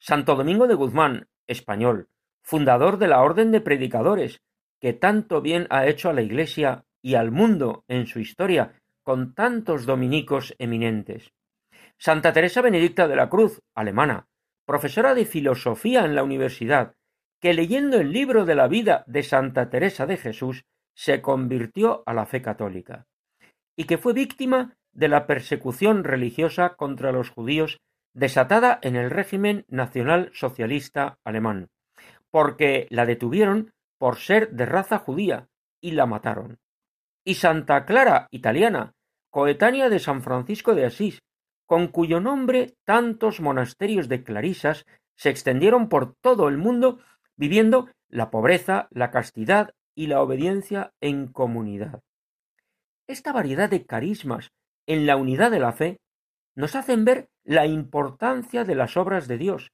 [0.00, 2.08] Santo Domingo de Guzmán, español,
[2.42, 4.42] fundador de la Orden de Predicadores,
[4.80, 9.32] que tanto bien ha hecho a la Iglesia y al mundo en su historia, con
[9.32, 11.30] tantos dominicos eminentes.
[11.98, 14.26] Santa Teresa Benedicta de la Cruz, alemana,
[14.66, 16.96] profesora de filosofía en la universidad,
[17.40, 20.64] que leyendo el libro de la vida de Santa Teresa de Jesús
[20.94, 23.06] se convirtió a la fe católica,
[23.76, 27.78] y que fue víctima de la persecución religiosa contra los judíos
[28.14, 31.68] desatada en el régimen nacional socialista alemán,
[32.30, 35.48] porque la detuvieron por ser de raza judía
[35.80, 36.58] y la mataron.
[37.24, 38.94] Y Santa Clara, italiana,
[39.30, 41.20] coetánea de San Francisco de Asís,
[41.66, 44.84] con cuyo nombre tantos monasterios de clarisas
[45.16, 46.98] se extendieron por todo el mundo
[47.38, 52.02] viviendo la pobreza, la castidad y la obediencia en comunidad.
[53.06, 54.50] Esta variedad de carismas
[54.86, 55.98] en la unidad de la fe
[56.54, 59.70] nos hacen ver la importancia de las obras de Dios,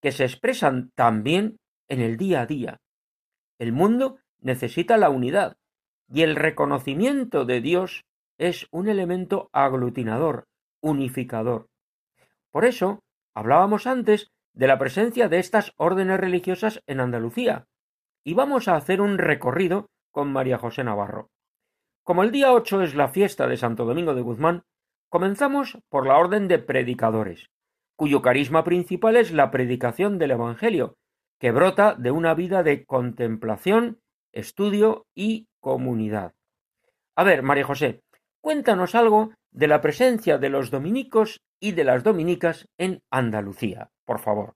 [0.00, 1.58] que se expresan también
[1.88, 2.80] en el día a día.
[3.58, 5.56] El mundo necesita la unidad,
[6.08, 8.04] y el reconocimiento de Dios
[8.38, 10.46] es un elemento aglutinador,
[10.80, 11.68] unificador.
[12.50, 13.02] Por eso,
[13.34, 17.66] hablábamos antes de la presencia de estas órdenes religiosas en Andalucía,
[18.24, 21.30] y vamos a hacer un recorrido con María José Navarro.
[22.02, 24.64] Como el día 8 es la fiesta de Santo Domingo de Guzmán,
[25.08, 27.50] comenzamos por la orden de predicadores,
[27.96, 30.96] cuyo carisma principal es la predicación del Evangelio,
[31.38, 34.00] que brota de una vida de contemplación,
[34.32, 36.34] estudio y comunidad.
[37.16, 38.02] A ver, María José,
[38.40, 44.20] cuéntanos algo de la presencia de los dominicos y de las dominicas en Andalucía, por
[44.20, 44.54] favor.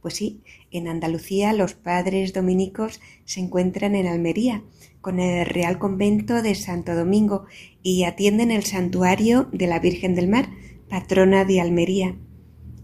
[0.00, 4.62] Pues sí, en Andalucía los padres dominicos se encuentran en Almería,
[5.00, 7.46] con el Real Convento de Santo Domingo,
[7.82, 10.50] y atienden el santuario de la Virgen del Mar,
[10.90, 12.16] patrona de Almería.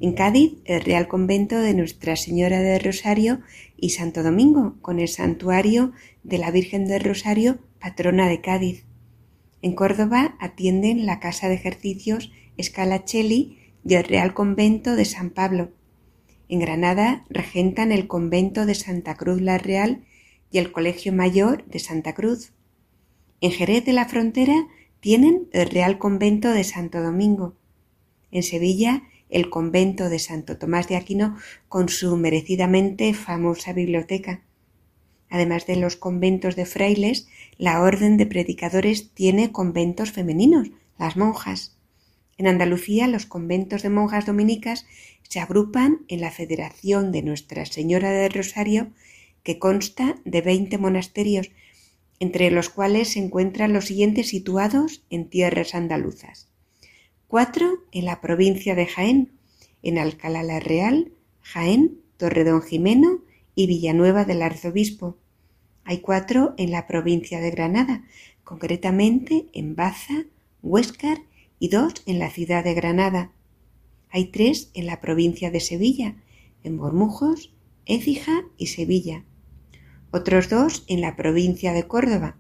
[0.00, 3.40] En Cádiz, el Real Convento de Nuestra Señora del Rosario
[3.76, 5.92] y Santo Domingo, con el santuario
[6.22, 8.86] de la Virgen del Rosario, patrona de Cádiz.
[9.62, 15.70] En Córdoba atienden la Casa de Ejercicios Scalachelli del Real Convento de San Pablo.
[16.48, 20.04] En Granada regentan el convento de Santa Cruz la Real
[20.50, 22.52] y el Colegio Mayor de Santa Cruz.
[23.40, 24.66] En Jerez de la Frontera
[25.00, 27.54] tienen el Real Convento de Santo Domingo.
[28.30, 31.36] En Sevilla el convento de Santo Tomás de Aquino
[31.68, 34.42] con su merecidamente famosa biblioteca.
[35.28, 37.28] Además de los conventos de frailes,
[37.60, 41.76] la orden de predicadores tiene conventos femeninos, las monjas.
[42.38, 44.86] En Andalucía los conventos de monjas dominicas
[45.28, 48.92] se agrupan en la Federación de Nuestra Señora del Rosario,
[49.42, 51.50] que consta de veinte monasterios,
[52.18, 56.48] entre los cuales se encuentran los siguientes situados en tierras andaluzas.
[57.28, 59.32] Cuatro en la provincia de Jaén,
[59.82, 63.20] en Alcalá la Real, Jaén, Torredón Jimeno
[63.54, 65.18] y Villanueva del Arzobispo.
[65.90, 68.04] Hay cuatro en la provincia de Granada,
[68.44, 70.22] concretamente en Baza,
[70.62, 71.18] Huéscar
[71.58, 73.32] y dos en la ciudad de Granada.
[74.08, 76.14] Hay tres en la provincia de Sevilla,
[76.62, 77.52] en Bormujos,
[77.86, 79.24] Écija y Sevilla.
[80.12, 82.36] Otros dos en la provincia de Córdoba,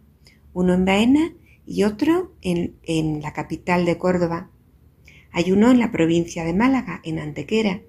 [0.52, 1.34] uno en Baena
[1.66, 4.48] y otro en, en la capital de Córdoba.
[5.32, 7.82] Hay uno en la provincia de Málaga, en Antequera,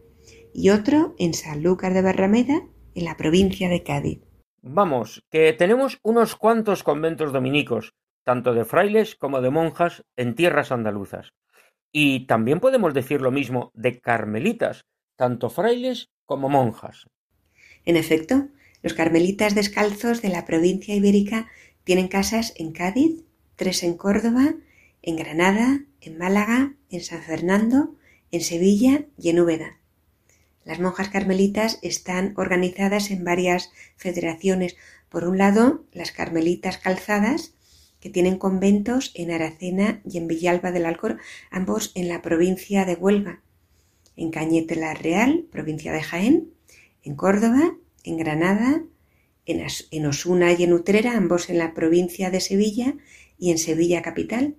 [0.55, 2.63] y otro en Sanlúcar de Barrameda,
[2.95, 4.21] en la provincia de Cádiz.
[4.61, 10.71] Vamos, que tenemos unos cuantos conventos dominicos, tanto de frailes como de monjas, en tierras
[10.71, 11.33] andaluzas.
[11.91, 14.85] Y también podemos decir lo mismo de carmelitas,
[15.15, 17.07] tanto frailes como monjas.
[17.85, 18.49] En efecto,
[18.83, 21.49] los carmelitas descalzos de la provincia ibérica
[21.83, 23.23] tienen casas en Cádiz,
[23.55, 24.53] tres en Córdoba,
[25.01, 27.95] en Granada, en Málaga, en San Fernando,
[28.31, 29.80] en Sevilla y en Úbeda.
[30.63, 34.75] Las monjas carmelitas están organizadas en varias federaciones.
[35.09, 37.53] Por un lado, las carmelitas calzadas,
[37.99, 41.17] que tienen conventos en Aracena y en Villalba del Alcor,
[41.51, 43.41] ambos en la provincia de Huelva,
[44.15, 46.51] en Cañete la Real, provincia de Jaén,
[47.03, 48.83] en Córdoba, en Granada,
[49.45, 52.95] en Osuna y en Utrera, ambos en la provincia de Sevilla
[53.37, 54.55] y en Sevilla capital.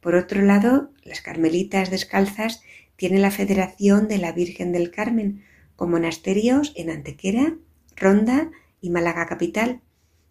[0.00, 2.62] Por otro lado, las carmelitas descalzas
[3.00, 5.42] tienen la Federación de la Virgen del Carmen,
[5.74, 7.56] con monasterios en Antequera,
[7.96, 8.50] Ronda
[8.82, 9.80] y Málaga capital,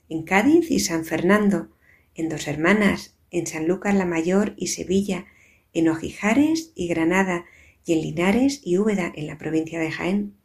[0.08, 1.72] en Cádiz y San Fernando,
[2.14, 5.26] en Dos Hermanas, en Sanlúcar la Mayor y Sevilla,
[5.74, 7.46] en Ojijares y Granada,
[7.86, 10.36] y en Linares y Úbeda, en la provincia de Jaén.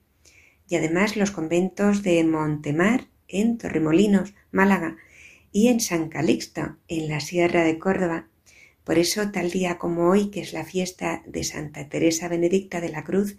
[0.67, 4.97] Y además los conventos de Montemar, en Torremolinos, Málaga,
[5.53, 8.29] y en San Calixto, en la Sierra de Córdoba.
[8.85, 12.91] Por eso, tal día como hoy, que es la fiesta de Santa Teresa Benedicta de
[12.91, 13.39] la Cruz,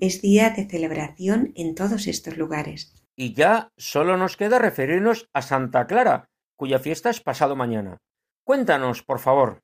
[0.00, 2.94] es día de celebración en todos estos lugares.
[3.14, 7.98] Y ya solo nos queda referirnos a Santa Clara, cuya fiesta es pasado mañana.
[8.44, 9.60] Cuéntanos, por favor.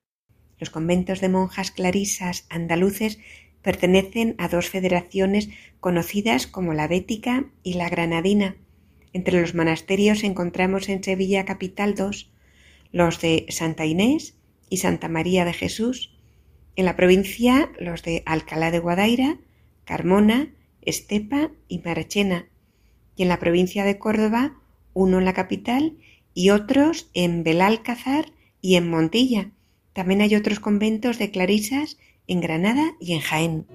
[0.59, 3.17] Los conventos de monjas clarisas andaluces
[3.63, 8.57] pertenecen a dos federaciones conocidas como la Bética y la Granadina.
[9.13, 12.31] Entre los monasterios encontramos en Sevilla capital dos,
[12.91, 14.37] los de Santa Inés
[14.69, 16.11] y Santa María de Jesús.
[16.75, 19.37] En la provincia los de Alcalá de Guadaira,
[19.85, 20.49] Carmona,
[20.81, 22.47] Estepa y Marchena.
[23.15, 24.55] Y en la provincia de Córdoba,
[24.93, 25.97] uno en la capital
[26.33, 29.51] y otros en Belalcázar y en Montilla.
[29.93, 31.97] También hay otros conventos de clarisas
[32.27, 33.67] en Granada y en Jaén.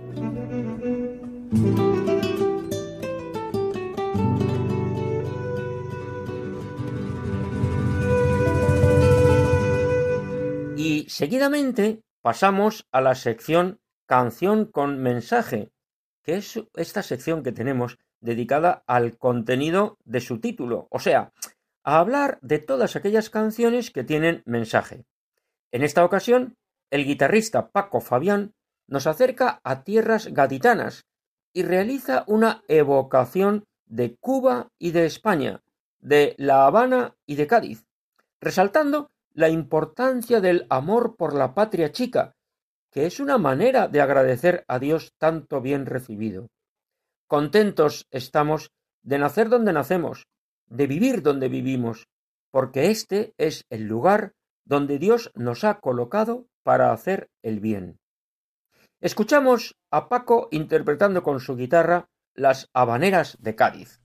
[10.79, 15.73] Y seguidamente pasamos a la sección canción con mensaje,
[16.23, 21.33] que es esta sección que tenemos dedicada al contenido de su título, o sea,
[21.83, 25.05] a hablar de todas aquellas canciones que tienen mensaje.
[25.73, 26.55] En esta ocasión,
[26.93, 28.55] el guitarrista Paco Fabián
[28.87, 31.07] nos acerca a tierras gaditanas
[31.53, 35.61] y realiza una evocación de Cuba y de España,
[35.99, 37.85] de La Habana y de Cádiz,
[38.41, 42.35] resaltando la importancia del amor por la patria chica,
[42.91, 46.49] que es una manera de agradecer a Dios tanto bien recibido.
[47.27, 48.71] Contentos estamos
[49.03, 50.27] de nacer donde nacemos,
[50.67, 52.09] de vivir donde vivimos,
[52.51, 54.33] porque este es el lugar
[54.65, 57.99] donde Dios nos ha colocado para hacer el bien.
[59.01, 64.01] Escuchamos a Paco interpretando con su guitarra las habaneras de Cádiz.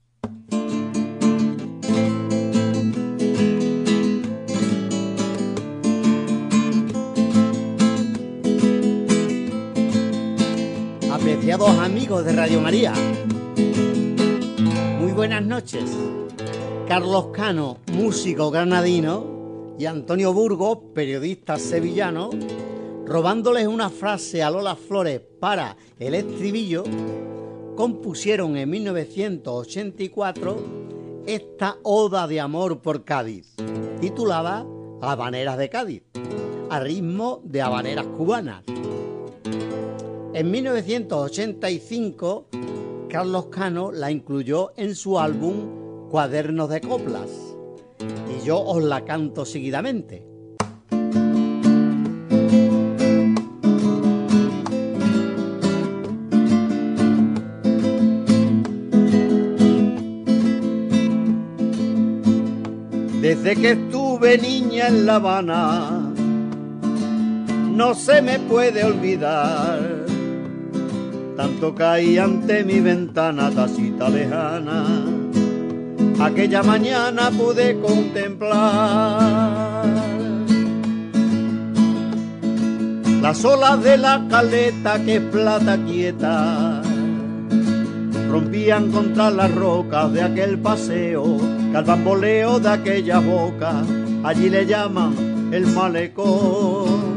[11.54, 12.92] Apreciados amigos de Radio María,
[14.98, 15.84] muy buenas noches.
[16.88, 22.30] Carlos Cano, músico granadino, y Antonio Burgos, periodista sevillano,
[23.06, 26.82] robándoles una frase a Lola Flores para el estribillo,
[27.76, 30.56] compusieron en 1984
[31.24, 33.54] esta Oda de Amor por Cádiz,
[34.00, 34.66] titulada
[35.00, 36.02] Habaneras de Cádiz,
[36.68, 38.64] a ritmo de habaneras cubanas.
[40.34, 42.48] En 1985,
[43.08, 47.30] Carlos Cano la incluyó en su álbum Cuadernos de Coplas,
[48.00, 50.26] y yo os la canto seguidamente.
[63.20, 66.12] Desde que estuve niña en La Habana,
[67.70, 69.93] no se me puede olvidar.
[71.36, 74.84] Tanto caí ante mi ventana tacita lejana,
[76.20, 79.84] aquella mañana pude contemplar
[83.24, 86.82] las olas de la caleta que plata quieta.
[88.30, 91.38] Rompían contra las rocas de aquel paseo,
[91.72, 93.82] que al bamboleo de aquella boca,
[94.22, 97.13] allí le llaman el malecón.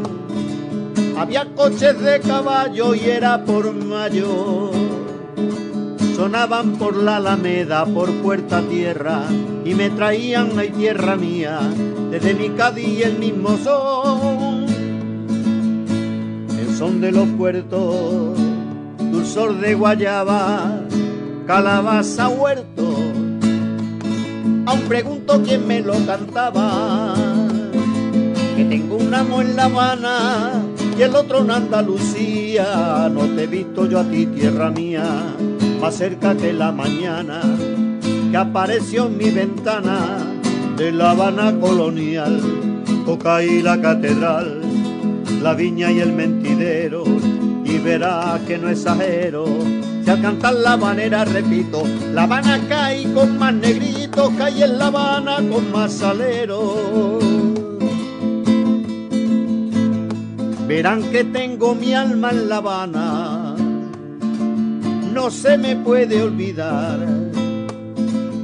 [1.20, 4.70] Había coches de caballo y era por mayo,
[6.16, 9.24] sonaban por la alameda, por puerta tierra,
[9.66, 11.60] y me traían a tierra mía,
[12.12, 14.68] desde mi Cádiz el mismo son,
[16.60, 18.38] el son de los puertos,
[19.00, 20.82] dulzor de guayaba,
[21.48, 22.94] calabaza huerto.
[24.68, 27.16] Aún pregunto quién me lo cantaba.
[28.56, 33.10] Que tengo un amo en La Habana y el otro en Andalucía.
[33.12, 35.06] No te he visto yo a ti, tierra mía,
[35.80, 37.42] más cerca que la mañana
[38.32, 40.18] que apareció en mi ventana
[40.76, 42.42] de La Habana colonial.
[43.06, 44.62] Toca ahí la catedral,
[45.42, 47.04] la viña y el mentidero,
[47.64, 49.46] y verás que no exagero
[50.08, 51.84] y al cantar la manera repito,
[52.14, 57.57] La Habana cae con más negritos, cae en La Habana con más salero.
[60.68, 63.56] Verán que tengo mi alma en La Habana,
[65.14, 67.00] no se me puede olvidar.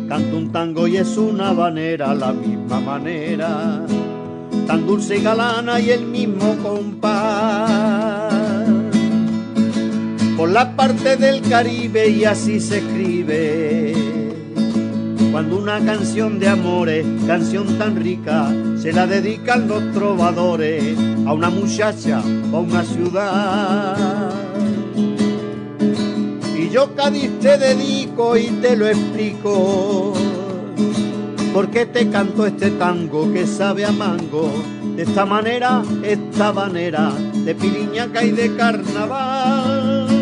[0.08, 3.86] Canto un tango y es una habanera, la misma manera,
[4.68, 8.34] tan dulce y galana y el mismo compás
[10.38, 13.73] por la parte del Caribe y así se escribe.
[15.34, 21.50] Cuando una canción de amores, canción tan rica, se la dedican los trovadores a una
[21.50, 22.22] muchacha
[22.52, 24.32] o a una ciudad.
[26.56, 30.14] Y yo Cádiz te dedico y te lo explico,
[31.52, 34.52] porque te canto este tango que sabe a mango,
[34.96, 37.12] de esta manera, esta manera,
[37.44, 40.14] de piriñaca y de carnaval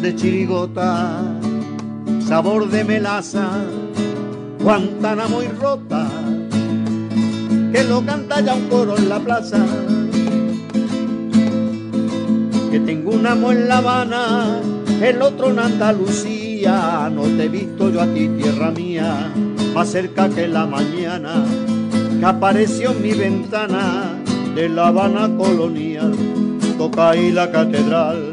[0.00, 1.39] de chirigota,
[2.30, 3.48] sabor de melaza,
[4.60, 6.06] Guantánamo y rota,
[7.72, 9.58] que lo canta ya un coro en la plaza.
[12.70, 14.60] Que tengo un amo en La Habana,
[15.02, 19.32] el otro en Andalucía, no te he visto yo a ti, tierra mía,
[19.74, 21.44] más cerca que la mañana,
[22.20, 24.12] que apareció en mi ventana
[24.54, 26.14] de La Habana colonial,
[26.78, 28.30] toca ahí la catedral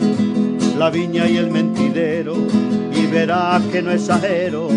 [0.78, 2.36] la viña y el mentidero
[3.12, 4.70] verás que no exagero.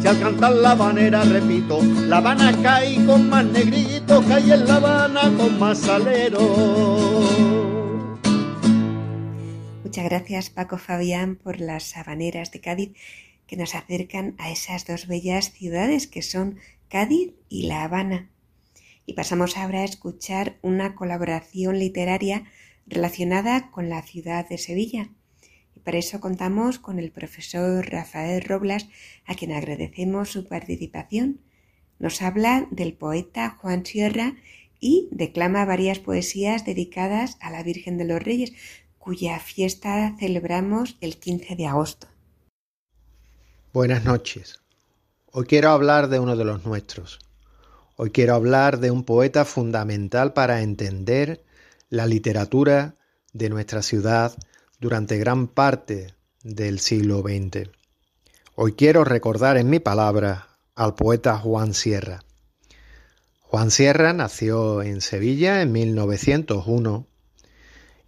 [0.00, 4.76] Si al cantar la banera repito, La Habana cae con más negrito, cae en La
[4.76, 6.40] Habana con más salero.
[9.84, 12.92] Muchas gracias Paco Fabián por las habaneras de Cádiz
[13.46, 16.58] que nos acercan a esas dos bellas ciudades que son
[16.88, 18.30] Cádiz y La Habana.
[19.04, 22.44] Y pasamos ahora a escuchar una colaboración literaria
[22.86, 25.10] relacionada con la ciudad de Sevilla.
[25.84, 28.88] Para eso contamos con el profesor Rafael Roblas,
[29.26, 31.40] a quien agradecemos su participación.
[31.98, 34.34] Nos habla del poeta Juan Sierra
[34.78, 38.52] y declama varias poesías dedicadas a la Virgen de los Reyes,
[38.98, 42.06] cuya fiesta celebramos el 15 de agosto.
[43.72, 44.60] Buenas noches.
[45.32, 47.18] Hoy quiero hablar de uno de los nuestros.
[47.96, 51.44] Hoy quiero hablar de un poeta fundamental para entender
[51.88, 52.96] la literatura
[53.32, 54.36] de nuestra ciudad
[54.82, 56.12] durante gran parte
[56.42, 57.70] del siglo XX.
[58.56, 62.24] Hoy quiero recordar en mi palabra al poeta Juan Sierra.
[63.42, 67.06] Juan Sierra nació en Sevilla en 1901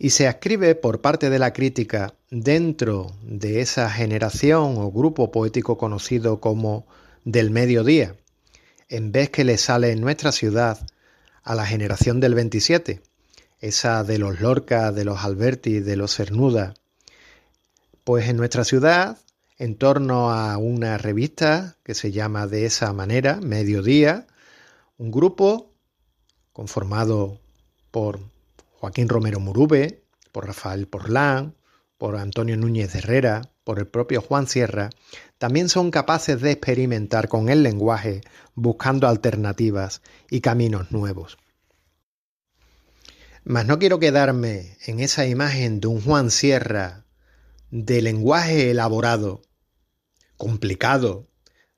[0.00, 5.78] y se ascribe por parte de la crítica dentro de esa generación o grupo poético
[5.78, 6.88] conocido como
[7.22, 8.16] del mediodía,
[8.88, 10.84] en vez que le sale en nuestra ciudad
[11.44, 13.00] a la generación del 27,
[13.60, 16.74] esa de los Lorca, de los Alberti, de los Cernuda.
[18.04, 19.18] Pues en nuestra ciudad,
[19.58, 24.26] en torno a una revista que se llama de esa manera, Mediodía,
[24.98, 25.70] un grupo
[26.52, 27.40] conformado
[27.90, 28.20] por
[28.78, 30.02] Joaquín Romero Murube,
[30.32, 31.54] por Rafael Porlán,
[31.96, 34.90] por Antonio Núñez Herrera, por el propio Juan Sierra,
[35.38, 38.20] también son capaces de experimentar con el lenguaje
[38.54, 41.38] buscando alternativas y caminos nuevos.
[43.46, 47.04] Mas no quiero quedarme en esa imagen de un Juan Sierra
[47.70, 49.42] de lenguaje elaborado,
[50.38, 51.28] complicado,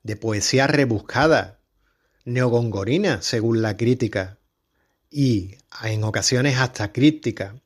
[0.01, 1.59] de poesía rebuscada,
[2.23, 4.39] neogongorina, según la crítica,
[5.09, 7.61] y en ocasiones hasta críptica,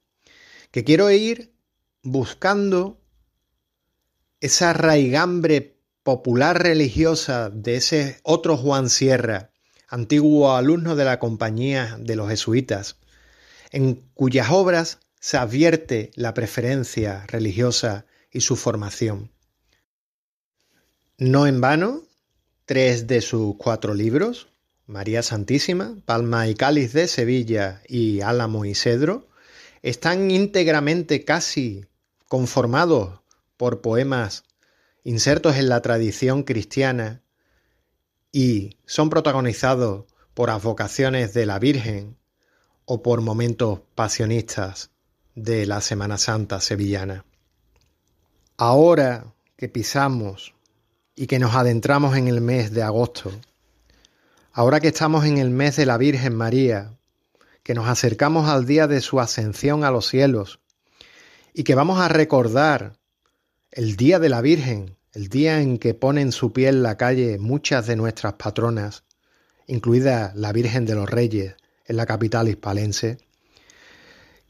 [0.72, 1.54] que quiero ir
[2.02, 3.00] buscando
[4.40, 9.52] esa raigambre popular religiosa de ese otro Juan Sierra,
[9.88, 12.98] antiguo alumno de la compañía de los jesuitas,
[13.72, 19.32] en cuyas obras se advierte la preferencia religiosa y su formación.
[21.18, 22.04] No en vano,
[22.66, 24.50] tres de sus cuatro libros,
[24.88, 29.28] María Santísima, Palma y Cáliz de Sevilla y Álamo y Cedro
[29.84, 31.86] están íntegramente casi
[32.28, 33.22] conformados
[33.58, 34.44] por poemas
[35.04, 37.22] insertos en la tradición cristiana
[38.32, 42.18] y son protagonizados por advocaciones de la Virgen
[42.94, 44.92] o por momentos pasionistas
[45.34, 47.24] de la Semana Santa sevillana.
[48.58, 50.54] Ahora que pisamos
[51.16, 53.32] y que nos adentramos en el mes de agosto,
[54.52, 56.98] Ahora que estamos en el mes de la Virgen María,
[57.64, 60.60] que nos acercamos al día de su ascensión a los cielos
[61.54, 62.98] y que vamos a recordar
[63.72, 67.40] el día de la Virgen, el día en que ponen su pie en la calle
[67.40, 69.06] muchas de nuestras patronas,
[69.66, 71.56] incluida la Virgen de los Reyes
[71.86, 73.18] en la capital hispalense,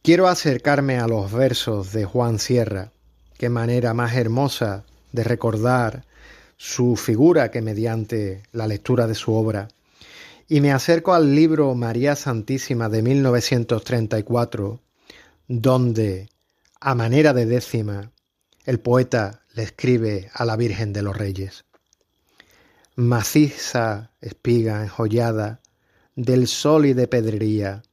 [0.02, 2.92] quiero acercarme a los versos de Juan Sierra,
[3.38, 6.06] qué manera más hermosa de recordar
[6.58, 9.68] su figura que mediante la lectura de su obra
[10.52, 14.82] y me acerco al libro María Santísima de 1934,
[15.48, 16.28] donde,
[16.82, 18.12] a manera de décima,
[18.66, 21.64] el poeta le escribe a la Virgen de los Reyes.
[22.98, 25.61] Maciza espiga enjollada
[26.16, 27.84] del sol y de pedrería,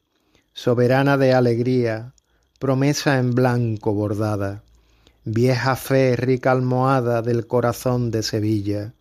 [0.53, 2.15] soberana de alegría,
[2.59, 4.65] promesa en blanco bordada,
[5.25, 8.95] vieja fe rica almohada del corazón de Sevilla,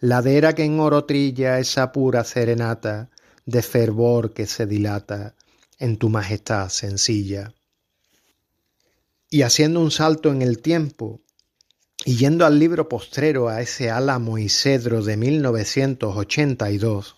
[0.00, 3.10] ladera que en oro trilla esa pura serenata
[3.44, 5.34] de fervor que se dilata
[5.78, 7.52] en tu majestad sencilla.
[9.28, 11.20] Y haciendo un salto en el tiempo,
[12.06, 17.16] y yendo al libro postrero a ese álamo y cedro de 1982,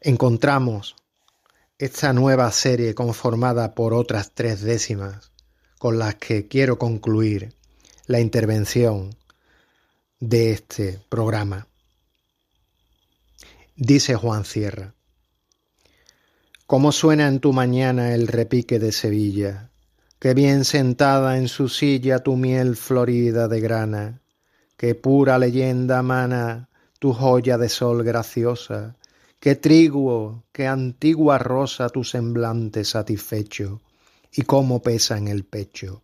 [0.00, 0.96] encontramos
[1.78, 5.32] esta nueva serie conformada por otras tres décimas,
[5.78, 7.54] con las que quiero concluir
[8.06, 9.14] la intervención
[10.18, 11.66] de este programa.
[13.76, 14.94] Dice Juan Sierra,
[16.66, 19.70] ¿Cómo suena en tu mañana el repique de Sevilla?
[20.20, 24.20] Qué bien sentada en su silla tu miel florida de grana,
[24.76, 26.68] qué pura leyenda mana
[27.00, 28.94] tu joya de sol graciosa,
[29.40, 33.80] qué triguo, qué antigua rosa tu semblante satisfecho,
[34.32, 36.02] y cómo pesa en el pecho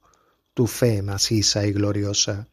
[0.56, 2.48] tu fe maciza y gloriosa.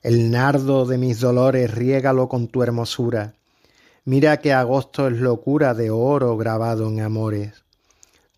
[0.00, 3.34] El nardo de mis dolores riégalo con tu hermosura.
[4.06, 7.62] Mira que agosto es locura de oro grabado en amores.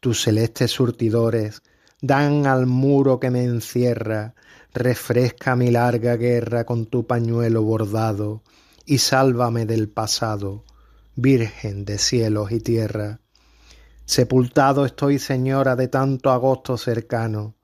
[0.01, 1.63] Tus celestes surtidores
[2.01, 4.35] dan al muro que me encierra,
[4.75, 8.43] refresca mi larga guerra con tu pañuelo bordado,
[8.85, 10.65] y sálvame del pasado,
[11.19, 13.21] Virgen de cielos y tierra.
[14.05, 17.55] Sepultado estoy, señora, de tanto agosto cercano,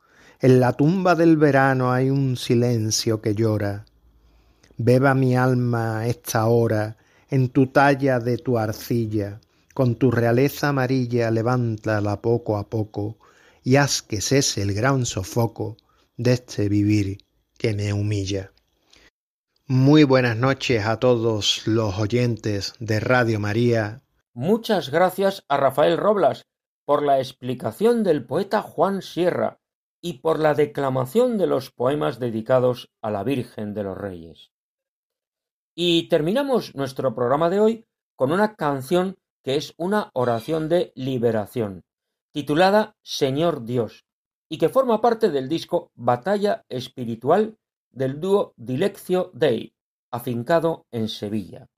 [0.40, 3.84] en la tumba del verano hay un silencio que llora.
[4.78, 6.96] Beba mi alma esta hora
[7.28, 9.38] en tu talla de tu arcilla,
[9.74, 13.18] con tu realeza amarilla levántala poco a poco
[13.62, 15.76] y haz que cese el gran sofoco
[16.16, 17.18] de este vivir
[17.59, 18.51] que me humilla.
[19.68, 24.02] Muy buenas noches a todos los oyentes de Radio María.
[24.34, 26.48] Muchas gracias a Rafael Roblas
[26.84, 29.60] por la explicación del poeta Juan Sierra
[30.00, 34.50] y por la declamación de los poemas dedicados a la Virgen de los Reyes.
[35.76, 37.86] Y terminamos nuestro programa de hoy
[38.16, 41.84] con una canción que es una oración de liberación,
[42.32, 44.06] titulada Señor Dios,
[44.48, 47.58] y que forma parte del disco Batalla Espiritual
[47.93, 49.74] del dúo Dileccio Dei,
[50.11, 51.68] afincado en Sevilla.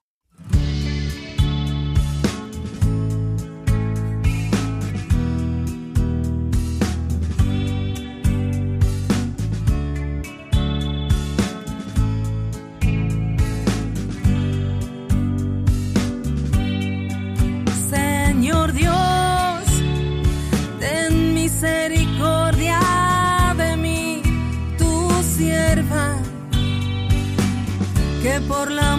[28.48, 28.93] Por la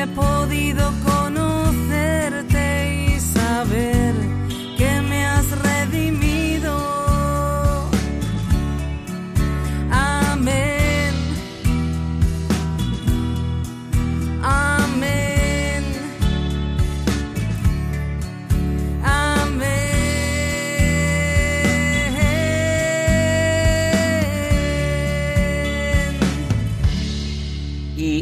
[0.00, 0.99] he podido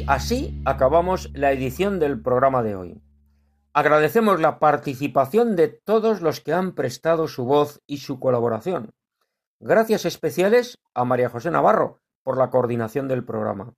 [0.08, 3.02] así acabamos la edición del programa de hoy.
[3.74, 8.94] Agradecemos la participación de todos los que han prestado su voz y su colaboración.
[9.60, 13.74] Gracias especiales a María José Navarro por la coordinación del programa.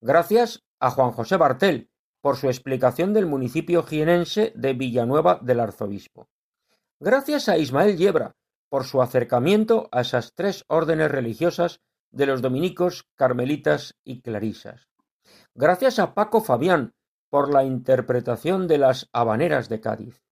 [0.00, 1.90] Gracias a Juan José Bartel
[2.22, 6.30] por su explicación del municipio jienense de Villanueva del Arzobispo.
[6.98, 8.36] Gracias a Ismael Yebra
[8.70, 14.87] por su acercamiento a esas tres órdenes religiosas de los dominicos, carmelitas y clarisas.
[15.60, 16.94] Gracias a Paco Fabián
[17.30, 20.22] por la interpretación de las habaneras de Cádiz.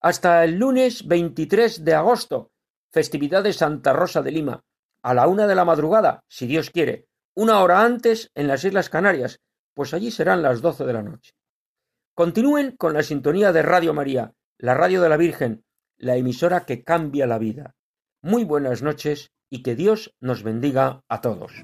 [0.02, 2.52] Hasta el lunes 23 de agosto,
[2.91, 4.66] festividad de Santa Rosa de Lima,
[5.04, 8.89] a la una de la madrugada, si Dios quiere, una hora antes en las Islas
[8.89, 9.39] Canarias,
[9.74, 11.32] pues allí serán las doce de la noche.
[12.14, 15.64] Continúen con la sintonía de Radio María, la radio de la Virgen,
[15.97, 17.76] la emisora que cambia la vida.
[18.22, 21.64] Muy buenas noches y que Dios nos bendiga a todos.